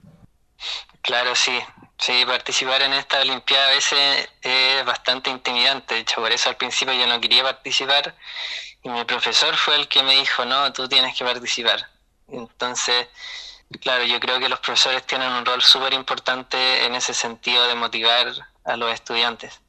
Claro, 1.03 1.35
sí. 1.35 1.59
Sí, 1.99 2.25
participar 2.27 2.83
en 2.83 2.93
esta 2.93 3.21
Olimpiada 3.21 3.69
a 3.69 3.71
veces 3.71 4.29
es 4.43 4.85
bastante 4.85 5.31
intimidante. 5.31 5.95
De 5.95 6.01
hecho, 6.01 6.21
por 6.21 6.31
eso 6.31 6.51
al 6.51 6.57
principio 6.57 6.93
yo 6.93 7.07
no 7.07 7.21
quería 7.21 7.43
participar 7.43 8.15
y 8.83 8.89
mi 8.91 9.05
profesor 9.05 9.57
fue 9.57 9.77
el 9.77 9.89
que 9.89 10.03
me 10.03 10.15
dijo, 10.17 10.45
no, 10.45 10.73
tú 10.73 10.89
tienes 10.89 11.17
que 11.17 11.25
participar. 11.25 11.89
Entonces, 12.29 13.09
claro, 13.81 14.05
yo 14.05 14.21
creo 14.21 14.39
que 14.39 14.49
los 14.49 14.61
profesores 14.61 15.07
tienen 15.07 15.33
un 15.33 15.47
rol 15.47 15.63
súper 15.63 15.95
importante 15.95 16.85
en 16.85 16.95
ese 16.95 17.15
sentido 17.15 17.67
de 17.67 17.75
motivar 17.75 18.27
a 18.67 18.77
los 18.77 18.93
estudiantes. 18.93 19.61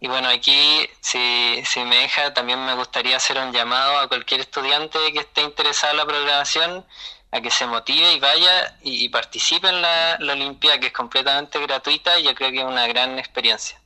Y 0.00 0.08
bueno, 0.08 0.28
aquí, 0.28 0.88
si, 1.00 1.62
si 1.64 1.80
me 1.84 1.96
deja, 1.96 2.34
también 2.34 2.64
me 2.64 2.74
gustaría 2.74 3.16
hacer 3.16 3.38
un 3.38 3.52
llamado 3.52 3.98
a 3.98 4.08
cualquier 4.08 4.40
estudiante 4.40 4.98
que 5.12 5.20
esté 5.20 5.42
interesado 5.42 5.92
en 5.92 5.98
la 5.98 6.06
programación 6.06 6.86
a 7.30 7.40
que 7.40 7.50
se 7.50 7.66
motive 7.66 8.12
y 8.12 8.20
vaya 8.20 8.78
y, 8.82 9.08
participe 9.08 9.68
en 9.68 9.80
la, 9.80 10.18
la 10.18 10.34
Olimpiada, 10.34 10.78
que 10.78 10.88
es 10.88 10.92
completamente 10.92 11.58
gratuita 11.60 12.18
y 12.18 12.24
yo 12.24 12.34
creo 12.34 12.50
que 12.50 12.58
es 12.58 12.64
una 12.64 12.86
gran 12.86 13.18
experiencia. 13.18 13.81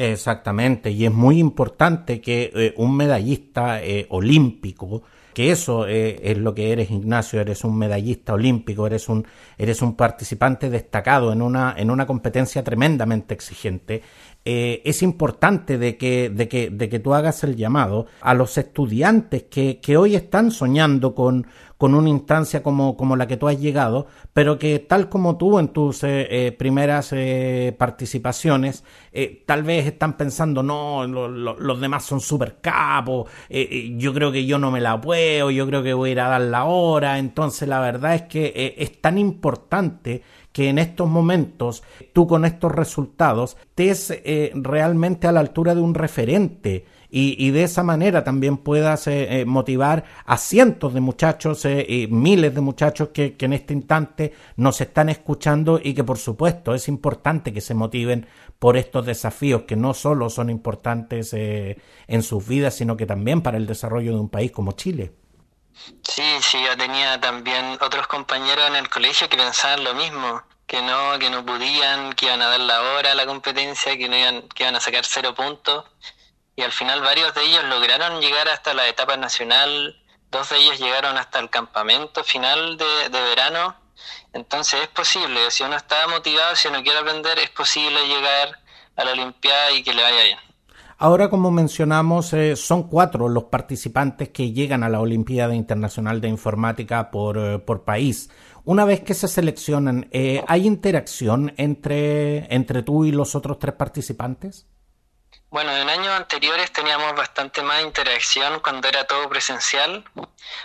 Exactamente, 0.00 0.92
y 0.92 1.06
es 1.06 1.12
muy 1.12 1.40
importante 1.40 2.20
que 2.20 2.52
eh, 2.54 2.72
un 2.76 2.96
medallista 2.96 3.82
eh, 3.82 4.06
olímpico, 4.10 5.02
que 5.34 5.50
eso 5.50 5.88
eh, 5.88 6.20
es 6.22 6.38
lo 6.38 6.54
que 6.54 6.70
eres 6.70 6.92
Ignacio, 6.92 7.40
eres 7.40 7.64
un 7.64 7.76
medallista 7.76 8.34
olímpico, 8.34 8.86
eres 8.86 9.08
un, 9.08 9.26
eres 9.56 9.82
un 9.82 9.96
participante 9.96 10.70
destacado 10.70 11.32
en 11.32 11.42
una, 11.42 11.74
en 11.76 11.90
una 11.90 12.06
competencia 12.06 12.62
tremendamente 12.62 13.34
exigente, 13.34 14.00
es 14.44 15.02
importante 15.02 15.76
de 15.76 15.98
que, 15.98 16.30
de, 16.30 16.48
que, 16.48 16.70
de 16.70 16.88
que 16.88 16.98
tú 16.98 17.12
hagas 17.12 17.44
el 17.44 17.54
llamado 17.54 18.06
a 18.22 18.32
los 18.32 18.56
estudiantes 18.56 19.42
que, 19.44 19.78
que 19.78 19.98
hoy 19.98 20.16
están 20.16 20.50
soñando 20.52 21.14
con, 21.14 21.46
con 21.78 21.94
una 21.94 22.08
instancia 22.08 22.60
como, 22.62 22.96
como 22.96 23.14
la 23.14 23.28
que 23.28 23.36
tú 23.36 23.46
has 23.46 23.58
llegado, 23.58 24.08
pero 24.32 24.58
que 24.58 24.80
tal 24.80 25.08
como 25.08 25.38
tú 25.38 25.60
en 25.60 25.68
tus 25.68 26.02
eh, 26.02 26.26
eh, 26.28 26.52
primeras 26.52 27.12
eh, 27.12 27.74
participaciones, 27.78 28.84
tal 29.46 29.62
vez 29.62 29.86
están 29.86 30.16
pensando, 30.16 30.62
no, 30.62 31.06
los 31.06 31.80
demás 31.80 32.04
son 32.04 32.20
súper 32.20 32.58
capos, 32.60 33.28
yo 33.48 34.14
creo 34.14 34.30
que 34.30 34.46
yo 34.46 34.58
no 34.58 34.70
me 34.70 34.80
la 34.80 35.00
puedo, 35.00 35.50
yo 35.50 35.66
creo 35.66 35.82
que 35.82 35.92
voy 35.92 36.10
a 36.10 36.12
ir 36.12 36.20
a 36.20 36.28
dar 36.28 36.40
la 36.42 36.64
hora, 36.66 37.18
entonces 37.18 37.68
la 37.68 37.80
verdad 37.80 38.14
es 38.14 38.22
que 38.22 38.74
es 38.78 39.00
tan 39.00 39.18
importante 39.18 40.22
que 40.58 40.68
en 40.68 40.80
estos 40.80 41.08
momentos 41.08 41.84
tú 42.12 42.26
con 42.26 42.44
estos 42.44 42.72
resultados 42.72 43.56
estés 43.68 44.12
realmente 44.54 45.28
a 45.28 45.32
la 45.32 45.38
altura 45.38 45.76
de 45.76 45.80
un 45.80 45.94
referente 45.94 46.84
y, 47.10 47.50
de 47.52 47.62
esa 47.62 47.82
manera 47.82 48.22
también 48.22 48.58
puedas 48.58 49.06
eh, 49.06 49.40
eh, 49.40 49.44
motivar 49.44 50.04
a 50.26 50.36
cientos 50.36 50.92
de 50.92 51.00
muchachos 51.00 51.64
eh, 51.64 51.86
y 51.88 52.06
miles 52.08 52.54
de 52.54 52.60
muchachos 52.60 53.10
que, 53.10 53.36
en 53.38 53.52
este 53.52 53.72
instante 53.72 54.32
nos 54.56 54.80
están 54.80 55.08
escuchando 55.08 55.80
y 55.82 55.94
que 55.94 56.04
por 56.04 56.18
supuesto 56.18 56.74
es 56.74 56.88
importante 56.88 57.52
que 57.52 57.60
se 57.60 57.74
motiven 57.74 58.26
por 58.58 58.76
estos 58.76 59.06
desafíos 59.06 59.62
que 59.62 59.76
no 59.76 59.94
solo 59.94 60.28
son 60.28 60.50
importantes 60.50 61.32
en 61.32 62.22
sus 62.22 62.46
vidas 62.46 62.74
sino 62.74 62.96
que 62.96 63.06
también 63.06 63.40
para 63.40 63.56
el 63.56 63.66
desarrollo 63.66 64.12
de 64.12 64.20
un 64.20 64.28
país 64.28 64.50
como 64.50 64.72
Chile. 64.72 65.12
Sí, 66.02 66.38
sí, 66.42 66.62
yo 66.62 66.76
tenía 66.76 67.20
también 67.20 67.78
otros 67.80 68.06
compañeros 68.06 68.66
en 68.68 68.76
el 68.76 68.88
colegio 68.88 69.28
que 69.28 69.36
pensaban 69.36 69.84
lo 69.84 69.94
mismo, 69.94 70.42
que 70.66 70.82
no, 70.82 71.18
que 71.18 71.30
no 71.30 71.44
podían, 71.44 72.12
que 72.14 72.26
iban 72.26 72.42
a 72.42 72.48
dar 72.48 72.60
la 72.60 72.82
hora 72.82 73.12
a 73.12 73.14
la 73.14 73.26
competencia, 73.26 73.96
que 73.96 74.08
no 74.08 74.16
iban, 74.16 74.48
que 74.48 74.64
iban 74.64 74.76
a 74.76 74.80
sacar 74.80 75.04
cero 75.04 75.34
puntos 75.34 75.84
y 76.58 76.62
al 76.62 76.72
final 76.72 77.00
varios 77.02 77.32
de 77.34 77.44
ellos 77.44 77.62
lograron 77.66 78.20
llegar 78.20 78.48
hasta 78.48 78.74
la 78.74 78.88
etapa 78.88 79.16
nacional, 79.16 79.96
dos 80.28 80.48
de 80.48 80.56
ellos 80.56 80.80
llegaron 80.80 81.16
hasta 81.16 81.38
el 81.38 81.50
campamento 81.50 82.24
final 82.24 82.76
de, 82.76 83.08
verano, 83.10 83.76
entonces 84.32 84.82
es 84.82 84.88
posible, 84.88 85.52
si 85.52 85.62
uno 85.62 85.76
está 85.76 86.08
motivado, 86.08 86.56
si 86.56 86.66
uno 86.66 86.82
quiere 86.82 86.98
aprender, 86.98 87.38
es 87.38 87.50
posible 87.50 88.08
llegar 88.08 88.58
a 88.96 89.04
la 89.04 89.12
Olimpiada 89.12 89.70
y 89.70 89.84
que 89.84 89.94
le 89.94 90.02
vaya 90.02 90.24
bien. 90.24 90.47
Ahora, 91.00 91.30
como 91.30 91.52
mencionamos, 91.52 92.32
eh, 92.32 92.56
son 92.56 92.88
cuatro 92.88 93.28
los 93.28 93.44
participantes 93.44 94.30
que 94.30 94.50
llegan 94.50 94.82
a 94.82 94.88
la 94.88 94.98
Olimpiada 94.98 95.54
Internacional 95.54 96.20
de 96.20 96.26
Informática 96.26 97.12
por, 97.12 97.38
eh, 97.38 97.60
por 97.60 97.84
país. 97.84 98.30
Una 98.64 98.84
vez 98.84 99.04
que 99.04 99.14
se 99.14 99.28
seleccionan, 99.28 100.08
eh, 100.10 100.42
¿hay 100.48 100.66
interacción 100.66 101.54
entre, 101.56 102.52
entre 102.52 102.82
tú 102.82 103.04
y 103.04 103.12
los 103.12 103.36
otros 103.36 103.60
tres 103.60 103.74
participantes? 103.74 104.66
Bueno, 105.50 105.70
en 105.70 105.88
años 105.88 106.08
anteriores 106.08 106.72
teníamos 106.72 107.14
bastante 107.14 107.62
más 107.62 107.80
interacción 107.84 108.58
cuando 108.58 108.88
era 108.88 109.06
todo 109.06 109.28
presencial. 109.28 110.04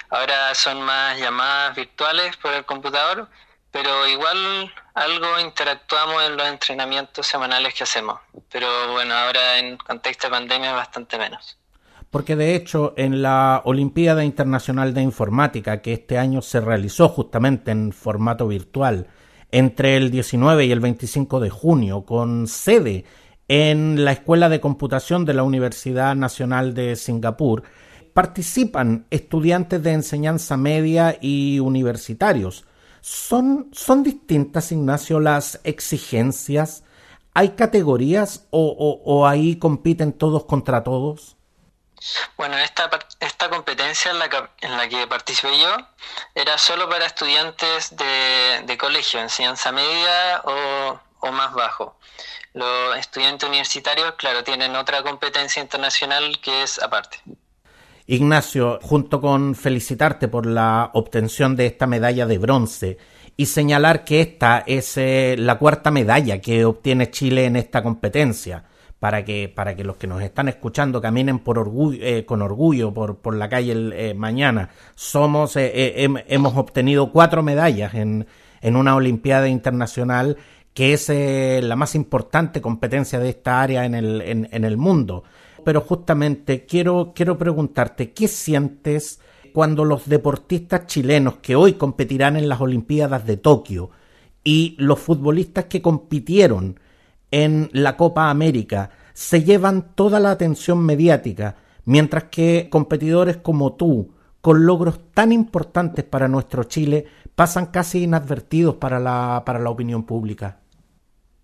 Ahora 0.10 0.56
son 0.56 0.82
más 0.82 1.16
llamadas 1.20 1.76
virtuales 1.76 2.36
por 2.38 2.54
el 2.54 2.66
computador, 2.66 3.30
pero 3.74 4.08
igual 4.08 4.72
algo 4.94 5.40
interactuamos 5.44 6.24
en 6.30 6.38
los 6.38 6.48
entrenamientos 6.48 7.26
semanales 7.26 7.74
que 7.74 7.84
hacemos. 7.84 8.20
Pero 8.52 8.68
bueno, 8.94 9.16
ahora 9.16 9.58
en 9.58 9.78
contexto 9.78 10.28
de 10.28 10.32
pandemia 10.32 10.72
bastante 10.74 11.18
menos. 11.18 11.58
Porque 12.12 12.36
de 12.36 12.56
hecho 12.56 12.94
en 12.96 13.24
la 13.24 13.64
Olimpiada 13.66 14.24
Internacional 14.24 14.94
de 14.94 15.02
Informática, 15.02 15.82
que 15.82 15.94
este 15.94 16.20
año 16.20 16.44
se 16.44 16.62
realizó 16.62 17.10
justamente 17.10 17.72
en 17.72 17.92
formato 17.92 18.48
virtual, 18.48 19.08
entre 19.50 19.98
el 19.98 20.12
19 20.12 20.66
y 20.66 20.72
el 20.72 20.80
25 20.80 21.40
de 21.40 21.50
junio, 21.50 22.06
con 22.06 22.48
sede 22.48 23.06
en 23.48 24.06
la 24.06 24.12
Escuela 24.12 24.50
de 24.50 24.62
Computación 24.62 25.26
de 25.26 25.34
la 25.34 25.42
Universidad 25.42 26.16
Nacional 26.16 26.76
de 26.76 26.96
Singapur 26.96 27.64
participan 28.14 29.08
estudiantes 29.10 29.82
de 29.82 29.94
enseñanza 29.94 30.58
media 30.58 31.18
y 31.20 31.60
universitarios. 31.60 32.66
¿Son, 33.04 33.70
son 33.74 34.02
distintas, 34.02 34.72
Ignacio, 34.72 35.20
las 35.20 35.60
exigencias? 35.66 36.86
¿Hay 37.34 37.50
categorías 37.50 38.48
o, 38.50 39.02
o, 39.04 39.28
ahí 39.28 39.60
compiten 39.60 40.14
todos 40.14 40.46
contra 40.46 40.86
todos? 40.86 41.36
Bueno, 42.38 42.58
esta, 42.60 42.90
esta 43.20 43.50
competencia 43.50 44.12
en 44.12 44.20
la, 44.20 44.30
que, 44.30 44.38
en 44.62 44.78
la 44.78 44.88
que 44.88 45.06
participé 45.06 45.50
yo 45.60 45.76
era 46.34 46.58
solo 46.58 46.88
para 46.88 47.06
estudiantes 47.06 47.94
de, 47.98 48.64
de 48.66 48.78
colegio, 48.78 49.20
enseñanza 49.20 49.74
media 49.74 50.42
o, 50.46 50.98
o 51.20 51.32
más 51.34 51.54
bajo. 51.54 52.00
Los 52.54 52.96
estudiantes 52.96 53.50
universitarios, 53.50 54.14
claro, 54.14 54.46
tienen 54.46 54.78
otra 54.78 55.04
competencia 55.04 55.62
internacional 55.62 56.40
que 56.40 56.64
es 56.64 56.82
aparte. 56.82 57.20
Ignacio, 58.08 58.80
junto 58.82 59.22
con 59.22 59.56
felicitarte 59.56 60.28
por 60.28 60.46
la 60.46 60.92
obtención 60.94 61.56
de 61.56 61.66
esta 61.66 61.88
medalla 61.88 62.26
de 62.26 62.38
bronce 62.38 62.98
y 63.38 63.46
señalar 63.46 64.04
que 64.04 64.22
esta 64.22 64.64
es 64.66 64.98
eh, 64.98 65.36
la 65.38 65.58
cuarta 65.58 65.90
medalla 65.90 66.40
que 66.40 66.66
obtiene 66.66 67.12
Chile 67.12 67.46
en 67.46 67.56
esta 67.56 67.82
competencia, 67.82 68.66
para 69.00 69.26
que, 69.26 69.52
para 69.54 69.76
que 69.76 69.84
los 69.84 69.98
que 69.98 70.08
nos 70.08 70.22
están 70.22 70.48
escuchando 70.48 71.02
caminen 71.02 71.40
por 71.40 71.70
eh, 72.00 72.26
con 72.26 72.42
orgullo 72.42 72.94
por, 72.94 73.18
por 73.18 73.36
la 73.36 73.50
calle 73.50 73.74
eh, 73.94 74.14
mañana. 74.14 74.70
Somos, 74.96 75.54
hemos 75.56 76.56
obtenido 76.56 77.12
cuatro 77.12 77.44
medallas 77.44 77.94
en, 77.96 78.28
en 78.62 78.76
una 78.76 78.96
Olimpiada 78.96 79.48
Internacional 79.48 80.38
que 80.74 80.94
es 80.94 81.10
eh, 81.10 81.62
la 81.64 81.76
más 81.76 81.96
importante 81.96 82.62
competencia 82.62 83.20
de 83.20 83.30
esta 83.30 83.62
área 83.62 83.86
en 83.86 83.94
el, 83.96 84.22
en, 84.22 84.64
el 84.64 84.78
mundo. 84.78 85.24
Pero 85.64 85.82
justamente 85.82 86.66
quiero, 86.66 87.14
quiero 87.16 87.38
preguntarte, 87.38 88.12
¿qué 88.14 88.28
sientes 88.28 89.20
cuando 89.54 89.86
los 89.86 90.08
deportistas 90.10 90.88
chilenos 90.88 91.36
que 91.38 91.56
hoy 91.56 91.74
competirán 91.74 92.36
en 92.36 92.50
las 92.50 92.60
Olimpiadas 92.60 93.26
de 93.26 93.38
Tokio 93.38 93.92
y 94.44 94.76
los 94.80 95.00
futbolistas 95.00 95.66
que 95.66 95.82
compitieron 95.82 96.80
en 97.32 97.70
la 97.72 97.96
Copa 97.96 98.30
América 98.30 98.90
se 99.14 99.44
llevan 99.44 99.94
toda 99.96 100.20
la 100.20 100.32
atención 100.32 100.84
mediática, 100.84 101.56
mientras 101.86 102.26
que 102.26 102.68
competidores 102.70 103.38
como 103.38 103.74
tú, 103.74 104.14
con 104.42 104.66
logros 104.66 105.00
tan 105.14 105.32
importantes 105.32 106.04
para 106.04 106.28
nuestro 106.28 106.64
Chile, 106.64 107.06
pasan 107.36 107.68
casi 107.68 108.04
inadvertidos 108.04 108.76
para 108.76 109.00
la, 109.00 109.44
para 109.46 109.60
la 109.60 109.70
opinión 109.70 110.04
pública? 110.04 110.60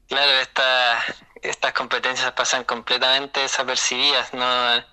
Claro, 0.07 0.31
estas 1.41 1.73
competencias 1.73 2.31
pasan 2.33 2.63
completamente 2.63 3.39
desapercibidas, 3.41 4.33
no, 4.33 4.83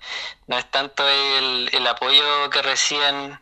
no 0.47 0.57
es 0.57 0.71
tanto 0.71 1.07
el, 1.07 1.69
el 1.71 1.87
apoyo 1.87 2.49
que 2.49 2.61
reciben 2.61 3.39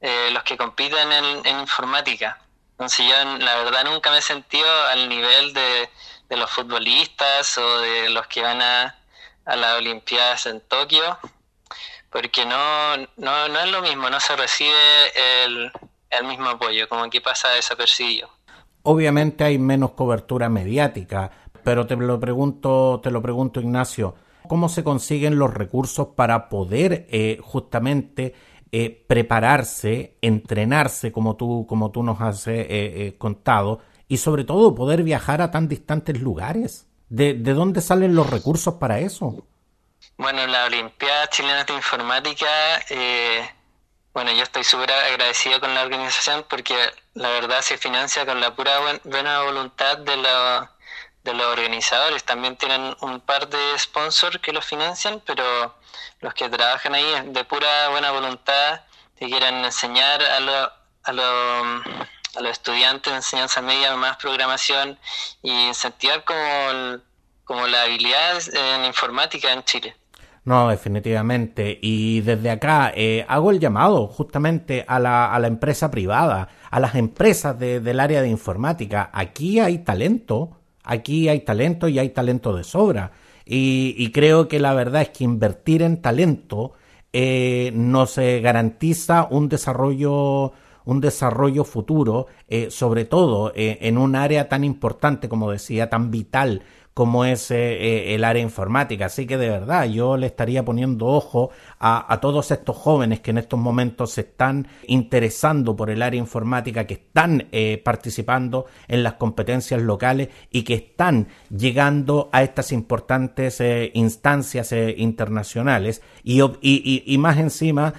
eh, 0.00 0.30
los 0.32 0.42
que 0.44 0.56
compiten 0.56 1.12
en, 1.12 1.60
informática. 1.60 2.40
Entonces 2.72 3.06
yo 3.06 3.38
la 3.38 3.56
verdad 3.56 3.84
nunca 3.84 4.10
me 4.10 4.18
he 4.18 4.22
sentido 4.22 4.66
al 4.86 5.08
nivel 5.08 5.52
de, 5.52 5.90
de 6.28 6.36
los 6.36 6.50
futbolistas 6.50 7.58
o 7.58 7.80
de 7.80 8.08
los 8.08 8.26
que 8.26 8.40
van 8.40 8.62
a, 8.62 8.96
a 9.44 9.56
las 9.56 9.76
Olimpiadas 9.76 10.46
en 10.46 10.60
Tokio, 10.62 11.18
porque 12.10 12.46
no, 12.46 12.96
no, 13.16 13.48
no 13.48 13.60
es 13.60 13.70
lo 13.70 13.82
mismo, 13.82 14.08
no 14.08 14.18
se 14.20 14.34
recibe 14.36 15.44
el, 15.44 15.70
el 16.08 16.24
mismo 16.24 16.48
apoyo, 16.48 16.88
como 16.88 17.10
que 17.10 17.20
pasa 17.20 17.50
desapercibido. 17.50 18.30
Obviamente 18.82 19.44
hay 19.44 19.58
menos 19.58 19.90
cobertura 19.90 20.48
mediática, 20.48 21.30
pero 21.62 21.86
te 21.86 21.96
lo 21.96 22.18
pregunto, 22.18 23.00
te 23.02 23.10
lo 23.10 23.22
pregunto 23.22 23.60
Ignacio, 23.60 24.14
¿cómo 24.48 24.68
se 24.68 24.84
consiguen 24.84 25.38
los 25.38 25.52
recursos 25.52 26.08
para 26.16 26.48
poder 26.48 27.06
eh, 27.10 27.38
justamente 27.42 28.34
eh, 28.72 29.04
prepararse, 29.06 30.16
entrenarse 30.22 31.12
como 31.12 31.36
tú, 31.36 31.66
como 31.68 31.90
tú 31.90 32.02
nos 32.02 32.20
has 32.20 32.44
eh, 32.46 33.14
contado, 33.18 33.80
y 34.08 34.16
sobre 34.16 34.44
todo 34.44 34.74
poder 34.74 35.02
viajar 35.02 35.42
a 35.42 35.50
tan 35.50 35.68
distantes 35.68 36.20
lugares? 36.20 36.86
¿De, 37.08 37.34
¿De 37.34 37.54
dónde 37.54 37.80
salen 37.80 38.14
los 38.14 38.30
recursos 38.30 38.74
para 38.74 39.00
eso? 39.00 39.44
Bueno, 40.16 40.46
la 40.46 40.66
Olimpiada 40.66 41.28
Chilena 41.28 41.64
de 41.64 41.74
Informática 41.74 42.46
bueno, 44.12 44.32
yo 44.32 44.42
estoy 44.42 44.64
súper 44.64 44.90
agradecido 44.90 45.60
con 45.60 45.72
la 45.72 45.82
organización 45.82 46.44
porque 46.48 46.74
la 47.14 47.30
verdad 47.30 47.60
se 47.60 47.78
financia 47.78 48.26
con 48.26 48.40
la 48.40 48.54
pura 48.54 48.72
buena 49.04 49.42
voluntad 49.42 49.98
de, 49.98 50.16
de 51.30 51.36
los 51.36 51.46
organizadores. 51.46 52.24
También 52.24 52.56
tienen 52.56 52.94
un 53.00 53.20
par 53.20 53.48
de 53.48 53.58
sponsors 53.78 54.38
que 54.38 54.52
los 54.52 54.64
financian, 54.64 55.22
pero 55.26 55.44
los 56.20 56.34
que 56.34 56.48
trabajan 56.48 56.94
ahí 56.94 57.10
de 57.26 57.44
pura 57.44 57.88
buena 57.90 58.10
voluntad 58.10 58.80
que 59.16 59.26
quieran 59.26 59.64
enseñar 59.64 60.22
a, 60.22 60.40
lo, 60.40 60.52
a, 60.52 61.82
a 62.36 62.40
los 62.40 62.50
estudiantes 62.50 63.12
de 63.12 63.16
enseñanza 63.16 63.60
media 63.62 63.94
más 63.96 64.16
programación 64.16 64.98
y 65.42 65.68
incentivar 65.68 66.24
como, 66.24 67.00
como 67.44 67.66
la 67.66 67.82
habilidad 67.82 68.38
en 68.52 68.84
informática 68.84 69.52
en 69.52 69.62
Chile. 69.64 69.96
No, 70.44 70.68
definitivamente. 70.68 71.78
Y 71.82 72.22
desde 72.22 72.50
acá 72.50 72.92
eh, 72.94 73.26
hago 73.28 73.50
el 73.50 73.60
llamado 73.60 74.06
justamente 74.08 74.84
a 74.88 74.98
la, 74.98 75.32
a 75.32 75.38
la 75.38 75.48
empresa 75.48 75.90
privada, 75.90 76.48
a 76.70 76.80
las 76.80 76.94
empresas 76.94 77.58
del 77.58 78.00
área 78.00 78.22
de 78.22 78.28
informática. 78.28 79.10
Aquí 79.12 79.60
hay 79.60 79.78
talento, 79.84 80.59
aquí 80.82 81.28
hay 81.28 81.40
talento 81.40 81.88
y 81.88 81.98
hay 81.98 82.10
talento 82.10 82.56
de 82.56 82.64
sobra. 82.64 83.12
Y, 83.44 84.12
creo 84.12 84.46
que 84.46 84.60
la 84.60 84.74
verdad 84.74 85.02
es 85.02 85.08
que 85.08 85.24
invertir 85.24 85.82
en 85.82 86.00
talento 86.00 86.74
eh, 87.12 87.72
nos 87.74 88.16
garantiza 88.16 89.26
un 89.28 89.48
desarrollo 89.48 90.52
un 90.84 91.00
desarrollo 91.00 91.64
futuro, 91.64 92.26
eh, 92.48 92.70
sobre 92.70 93.04
todo 93.04 93.52
eh, 93.54 93.78
en 93.82 93.98
un 93.98 94.16
área 94.16 94.48
tan 94.48 94.64
importante, 94.64 95.28
como 95.28 95.50
decía, 95.50 95.88
tan 95.90 96.10
vital 96.10 96.62
como 96.94 97.24
es 97.24 97.50
eh, 97.50 97.56
eh, 97.56 98.14
el 98.14 98.24
área 98.24 98.42
informática. 98.42 99.06
Así 99.06 99.26
que 99.26 99.38
de 99.38 99.48
verdad 99.48 99.86
yo 99.86 100.16
le 100.16 100.26
estaría 100.26 100.64
poniendo 100.64 101.06
ojo 101.06 101.50
a, 101.78 102.18
todos 102.20 102.50
estos 102.50 102.76
jóvenes 102.76 103.20
que 103.20 103.30
en 103.30 103.38
estos 103.38 103.58
momentos 103.58 104.12
se 104.12 104.22
están 104.22 104.68
interesando 104.86 105.74
por 105.76 105.88
el 105.88 106.02
área 106.02 106.18
informática, 106.18 106.86
que 106.86 106.94
están 106.94 107.48
eh, 107.52 107.80
participando 107.82 108.66
en 108.88 109.02
las 109.02 109.14
competencias 109.14 109.80
locales 109.80 110.28
y 110.50 110.62
que 110.62 110.74
están 110.74 111.28
llegando 111.48 112.28
a 112.32 112.42
estas 112.42 112.72
importantes 112.72 113.62
instancias 113.94 114.74
internacionales 114.96 116.02
y, 116.22 116.42
y, 116.60 117.18
más 117.18 117.38
encima 117.38 117.94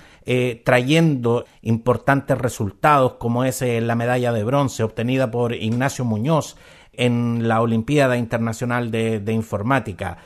trayendo 0.64 1.46
importantes 1.64 2.38
resultados 2.38 3.14
como 3.14 3.44
es 3.44 3.62
la 3.62 3.96
medalla 3.96 4.32
de 4.32 4.44
bronce 4.44 4.84
obtenida 4.84 5.32
por 5.32 5.54
Ignacio 5.54 6.06
Muñoz 6.06 6.56
en 6.94 7.48
la 7.48 7.62
Olimpiada 7.62 8.18
Internacional 8.18 8.92
de, 8.92 9.32
Informática. 9.32 10.18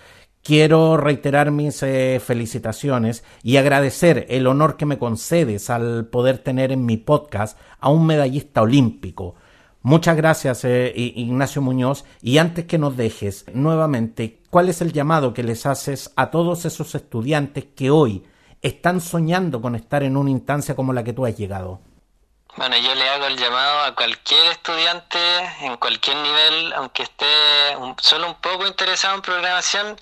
Quiero 0.42 0.98
reiterar 0.98 1.52
mis 1.52 1.82
eh, 1.82 2.22
felicitaciones 2.24 3.24
y 3.42 3.58
agradecer 3.58 4.28
el 4.30 4.46
honor 4.46 4.78
que 4.78 4.86
me 4.86 5.00
concedes 5.00 5.70
al 5.70 6.06
poder 6.08 6.38
tener 6.38 6.72
en 6.72 6.86
mi 6.86 6.98
podcast 6.98 7.58
a 7.80 7.90
un 7.90 8.06
medallista 8.06 8.62
olímpico. 8.62 9.36
Muchas 9.82 10.18
gracias, 10.18 10.66
eh, 10.66 10.94
Ignacio 10.96 11.62
Muñoz. 11.62 12.06
Y 12.22 12.40
antes 12.40 12.66
que 12.66 12.78
nos 12.78 12.98
dejes, 12.98 13.46
nuevamente, 13.54 14.42
¿cuál 14.50 14.70
es 14.70 14.82
el 14.82 14.92
llamado 14.92 15.34
que 15.34 15.44
les 15.44 15.66
haces 15.66 16.12
a 16.16 16.32
todos 16.32 16.66
esos 16.66 16.96
estudiantes 16.96 17.66
que 17.76 17.92
hoy 17.92 18.24
están 18.62 19.00
soñando 19.00 19.62
con 19.62 19.76
estar 19.76 20.02
en 20.02 20.18
una 20.18 20.32
instancia 20.32 20.76
como 20.76 20.94
la 20.94 21.04
que 21.04 21.14
tú 21.14 21.26
has 21.26 21.38
llegado? 21.38 21.82
Bueno, 22.58 22.78
yo 22.78 22.96
le 22.96 23.10
hago 23.10 23.26
el 23.26 23.38
llamado 23.38 23.82
a 23.82 23.96
cualquier 23.96 24.52
estudiante 24.52 25.20
en 25.62 25.76
cualquier 25.76 26.16
nivel, 26.18 26.74
aunque 26.74 27.04
esté 27.04 27.26
solo 28.02 28.28
un 28.28 28.36
poco 28.36 28.66
interesado 28.66 29.16
en 29.16 29.22
programación, 29.22 29.98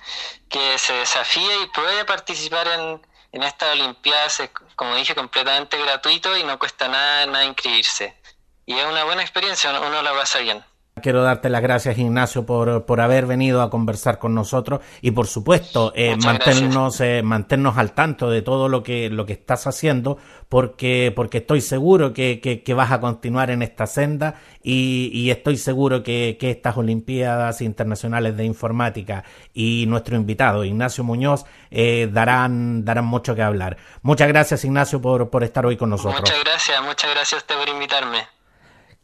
que 0.50 0.78
se 0.78 0.94
desafíe 0.94 1.63
y 1.63 1.68
puede 1.74 2.06
participar 2.06 2.68
en, 2.68 3.02
en 3.32 3.44
estas 3.44 3.74
Olimpiadas, 3.74 4.44
como 4.76 4.96
dije, 4.96 5.16
completamente 5.16 5.82
gratuito 5.82 6.38
y 6.38 6.44
no 6.44 6.60
cuesta 6.60 6.88
nada, 6.88 7.26
nada 7.26 7.44
inscribirse. 7.44 8.16
Y 8.68 8.76
es 8.76 8.86
una 8.86 9.04
buena 9.04 9.24
experiencia, 9.24 9.72
uno 9.80 10.04
la 10.04 10.13
pasa 10.13 10.39
bien. 10.39 10.63
Quiero 11.02 11.24
darte 11.24 11.50
las 11.50 11.63
gracias, 11.63 11.98
Ignacio, 11.98 12.46
por, 12.46 12.86
por 12.86 13.02
haber 13.02 13.26
venido 13.26 13.63
a 13.63 13.72
conversar 13.72 14.20
con 14.20 14.36
nosotros 14.36 14.82
y, 15.02 15.10
por 15.10 15.26
supuesto, 15.26 15.92
eh, 15.96 16.16
mantenernos, 16.18 17.02
eh, 17.02 17.24
mantenernos 17.24 17.78
al 17.80 17.94
tanto 17.94 18.30
de 18.30 18.44
todo 18.44 18.70
lo 18.70 18.84
que, 18.84 19.10
lo 19.10 19.26
que 19.26 19.34
estás 19.34 19.66
haciendo, 19.66 20.18
porque, 20.54 21.12
porque 21.16 21.39
estoy 21.39 21.62
seguro 21.62 22.13
que, 22.13 22.39
que, 22.39 22.74
vas 22.76 22.92
a 22.92 23.00
continuar 23.00 23.50
en 23.50 23.63
esta 23.63 23.88
senda 23.88 24.36
y, 24.62 25.10
y 25.12 25.32
estoy 25.32 25.58
seguro 25.58 26.04
que, 26.04 26.38
que, 26.39 26.52
estas 26.52 26.78
Olimpiadas 26.78 27.62
Internacionales 27.62 28.38
de 28.38 28.46
Informática 28.46 29.24
y 29.52 29.86
nuestro 29.88 30.16
invitado, 30.16 30.63
Ignacio 30.63 31.04
Muñoz, 31.04 31.46
eh, 31.72 32.08
darán, 32.13 32.86
darán 32.86 33.06
mucho 33.06 33.34
que 33.34 33.42
hablar. 33.42 33.78
Muchas 34.04 34.28
gracias, 34.28 34.63
Ignacio, 34.63 35.02
por, 35.02 35.32
por 35.32 35.44
estar 35.44 35.66
hoy 35.66 35.76
con 35.76 35.89
nosotros. 35.89 36.20
Muchas 36.20 36.44
gracias, 36.44 36.84
muchas 36.84 37.10
gracias 37.10 37.34
a 37.34 37.38
usted 37.38 37.56
por 37.58 37.70
invitarme. 37.70 38.20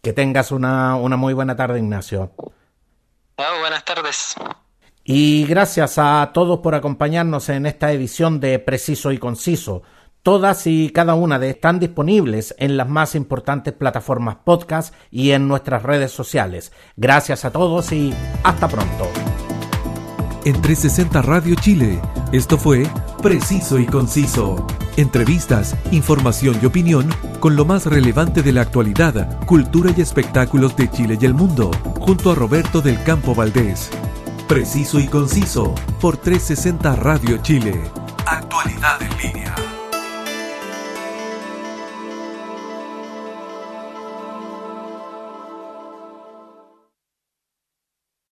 Que 0.03 0.13
tengas 0.13 0.51
una, 0.51 0.97
una 0.97 1.17
muy 1.17 1.33
buena 1.33 1.55
tarde, 1.55 1.79
Ignacio. 1.79 2.31
buenas 3.35 3.83
tardes. 3.85 4.35
Y 5.03 5.47
gracias 5.47 5.97
a 5.97 6.29
todos 6.31 6.59
por 6.59 6.75
acompañarnos 6.75 7.49
en 7.49 7.65
esta 7.65 7.91
edición 7.91 8.39
de 8.39 8.59
Preciso 8.59 9.11
y 9.11 9.17
Conciso. 9.17 9.81
Todas 10.23 10.67
y 10.67 10.89
cada 10.89 11.15
una 11.15 11.39
de 11.39 11.49
están 11.49 11.79
disponibles 11.79 12.53
en 12.57 12.75
las 12.75 12.89
más 12.89 13.15
importantes 13.15 13.73
plataformas 13.73 14.35
podcast 14.43 14.93
y 15.11 15.31
en 15.31 15.47
nuestras 15.47 15.83
redes 15.83 16.11
sociales. 16.11 16.73
Gracias 16.97 17.45
a 17.45 17.51
todos 17.51 17.91
y 17.93 18.13
hasta 18.43 18.67
pronto. 18.67 19.07
En 20.43 20.61
360 20.61 21.21
Radio 21.21 21.55
Chile, 21.55 22.01
esto 22.33 22.57
fue 22.57 22.85
Preciso 23.21 23.79
y 23.79 23.85
Conciso. 23.85 24.67
Entrevistas, 24.97 25.75
información 25.91 26.59
y 26.61 26.65
opinión 26.65 27.09
con 27.39 27.55
lo 27.55 27.63
más 27.63 27.85
relevante 27.85 28.41
de 28.41 28.51
la 28.51 28.61
actualidad, 28.61 29.39
cultura 29.45 29.93
y 29.95 30.01
espectáculos 30.01 30.75
de 30.75 30.91
Chile 30.91 31.17
y 31.19 31.25
el 31.25 31.33
mundo, 31.33 31.71
junto 31.99 32.31
a 32.31 32.35
Roberto 32.35 32.81
del 32.81 33.01
Campo 33.03 33.33
Valdés. 33.33 33.89
Preciso 34.49 34.99
y 34.99 35.07
conciso 35.07 35.75
por 36.01 36.17
360 36.17 36.95
Radio 36.97 37.37
Chile. 37.37 37.79
Actualidad 38.25 39.01
en 39.01 39.17
línea. 39.17 39.78